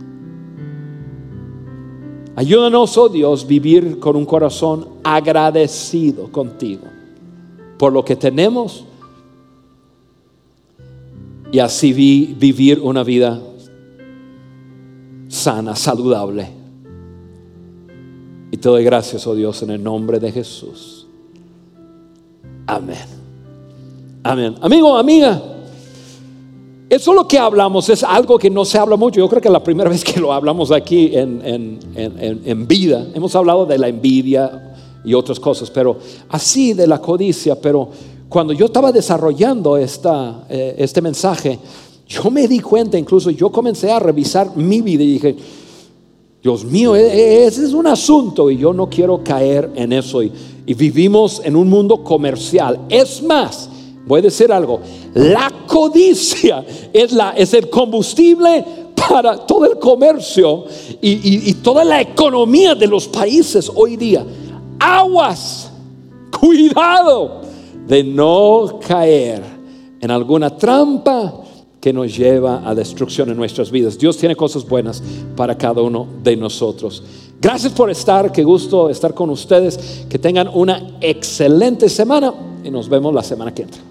Ayúdanos, 2.36 2.97
oh 2.97 3.10
Dios, 3.10 3.47
vivir 3.47 3.99
con 3.99 4.16
un 4.16 4.26
corazón 4.26 4.88
agradecido 5.04 6.32
contigo 6.32 6.84
por 7.78 7.91
lo 7.91 8.06
que 8.06 8.16
tenemos 8.16 8.86
y 11.52 11.60
así 11.60 12.36
vivir 12.38 12.80
una 12.80 13.04
vida 13.04 13.41
sana, 15.28 15.76
saludable 15.76 16.61
y 18.52 18.58
te 18.58 18.68
doy 18.68 18.84
gracias, 18.84 19.26
oh 19.26 19.34
Dios, 19.34 19.64
en 19.64 19.72
el 19.72 19.82
nombre 19.82 20.20
de 20.20 20.32
Jesús. 20.32 21.08
Amén. 22.68 22.97
Amén. 24.24 24.56
Amigo, 24.62 24.97
amiga, 24.97 25.41
eso 26.89 27.14
lo 27.14 27.26
que 27.26 27.39
hablamos 27.39 27.88
es 27.88 28.04
algo 28.04 28.38
que 28.38 28.49
no 28.49 28.66
se 28.66 28.78
habla 28.78 28.97
mucho. 28.97 29.22
Yo 29.22 29.30
creo 29.30 29.41
que 29.41 29.47
es 29.47 29.52
la 29.54 29.64
primera 29.64 29.89
vez 29.89 30.04
que 30.04 30.20
lo 30.20 30.34
hablamos 30.34 30.72
aquí 30.72 31.12
en, 31.14 32.68
vida. 32.68 33.08
Hemos 33.14 33.34
hablado 33.36 33.66
de 33.66 33.78
la 33.78 33.88
envidia 33.88 34.76
y 35.06 35.14
otras 35.14 35.39
cosas, 35.39 35.72
pero 35.72 35.97
así 36.28 36.74
de 36.74 36.88
la 36.88 36.99
codicia. 36.99 37.56
Pero 37.56 37.89
cuando 38.28 38.52
yo 38.52 38.66
estaba 38.66 38.91
desarrollando 38.91 39.78
esta, 39.78 40.43
eh, 40.49 40.76
este 40.78 41.02
mensaje, 41.02 41.58
yo 42.06 42.30
me 42.30 42.45
di 42.49 42.60
cuenta, 42.60 42.97
incluso 42.97 43.32
yo 43.32 43.49
comencé 43.49 43.89
a 43.89 43.99
revisar 43.99 44.58
mi 44.58 44.82
vida 44.82 45.04
y 45.04 45.14
dije, 45.14 45.38
Dios 46.41 46.65
mío, 46.65 46.95
e, 46.95 47.01
e, 47.01 47.45
ese 47.45 47.65
es 47.65 47.73
un 47.73 47.85
asunto 47.85 48.49
y 48.49 48.57
yo 48.57 48.73
no 48.73 48.89
quiero 48.89 49.23
caer 49.23 49.69
en 49.75 49.93
eso. 49.93 50.23
Y, 50.23 50.31
vivimos 50.65 51.41
en 51.43 51.55
un 51.55 51.69
mundo 51.69 52.01
comercial. 52.03 52.79
Es 52.87 53.21
más, 53.21 53.69
voy 54.07 54.19
a 54.19 54.23
decir 54.23 54.51
algo, 54.51 54.79
la 55.13 55.51
codicia 55.67 56.65
es, 56.93 57.11
la, 57.11 57.31
es 57.31 57.53
el 57.53 57.69
combustible 57.69 58.63
para 58.95 59.45
todo 59.45 59.65
el 59.65 59.77
comercio 59.77 60.63
y, 61.01 61.49
y 61.49 61.53
toda 61.55 61.83
la 61.83 61.99
economía 61.99 62.73
de 62.73 62.87
los 62.87 63.07
países 63.07 63.69
hoy 63.73 63.97
día. 63.97 64.25
Aguas, 64.79 65.69
cuidado 66.39 67.41
de 67.85 68.03
no 68.03 68.79
caer 68.87 69.43
en 69.99 70.09
alguna 70.09 70.55
trampa 70.55 71.41
que 71.82 71.91
nos 71.91 72.15
lleva 72.15 72.61
a 72.63 72.75
destrucción 72.75 73.29
en 73.29 73.38
nuestras 73.38 73.71
vidas. 73.71 73.97
Dios 73.97 74.15
tiene 74.15 74.36
cosas 74.36 74.65
buenas 74.65 75.01
para 75.36 75.57
cada 75.57 75.82
uno 75.82 76.07
de 76.23 76.38
nosotros. 76.38 77.03
Gracias 77.41 77.73
por 77.73 77.89
estar, 77.89 78.32
qué 78.32 78.43
gusto 78.43 78.88
estar 78.89 79.15
con 79.15 79.32
ustedes. 79.32 80.05
Que 80.07 80.19
tengan 80.19 80.47
una 80.53 80.97
excelente 81.01 81.89
semana 81.89 82.34
y 82.63 82.69
nos 82.69 82.88
vemos 82.88 83.13
la 83.13 83.23
semana 83.23 83.51
que 83.51 83.63
entra. 83.63 83.82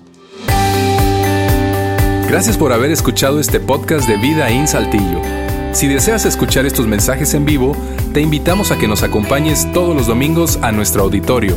Gracias 2.28 2.57
por 2.57 2.72
haber 2.72 2.93
escuchado 2.93 3.41
este 3.41 3.59
podcast 3.59 4.09
de 4.09 4.16
Vida 4.16 4.49
en 4.51 4.68
Saltillo. 4.68 5.20
Si 5.72 5.88
deseas 5.88 6.24
escuchar 6.26 6.64
estos 6.64 6.86
mensajes 6.86 7.34
en 7.34 7.45
vivo, 7.45 7.72
te 8.14 8.20
invitamos 8.20 8.70
a 8.70 8.78
que 8.78 8.86
nos 8.86 9.03
acompañes 9.03 9.66
todos 9.72 9.97
los 9.97 10.07
domingos 10.07 10.59
a 10.62 10.70
nuestro 10.70 11.03
auditorio 11.03 11.57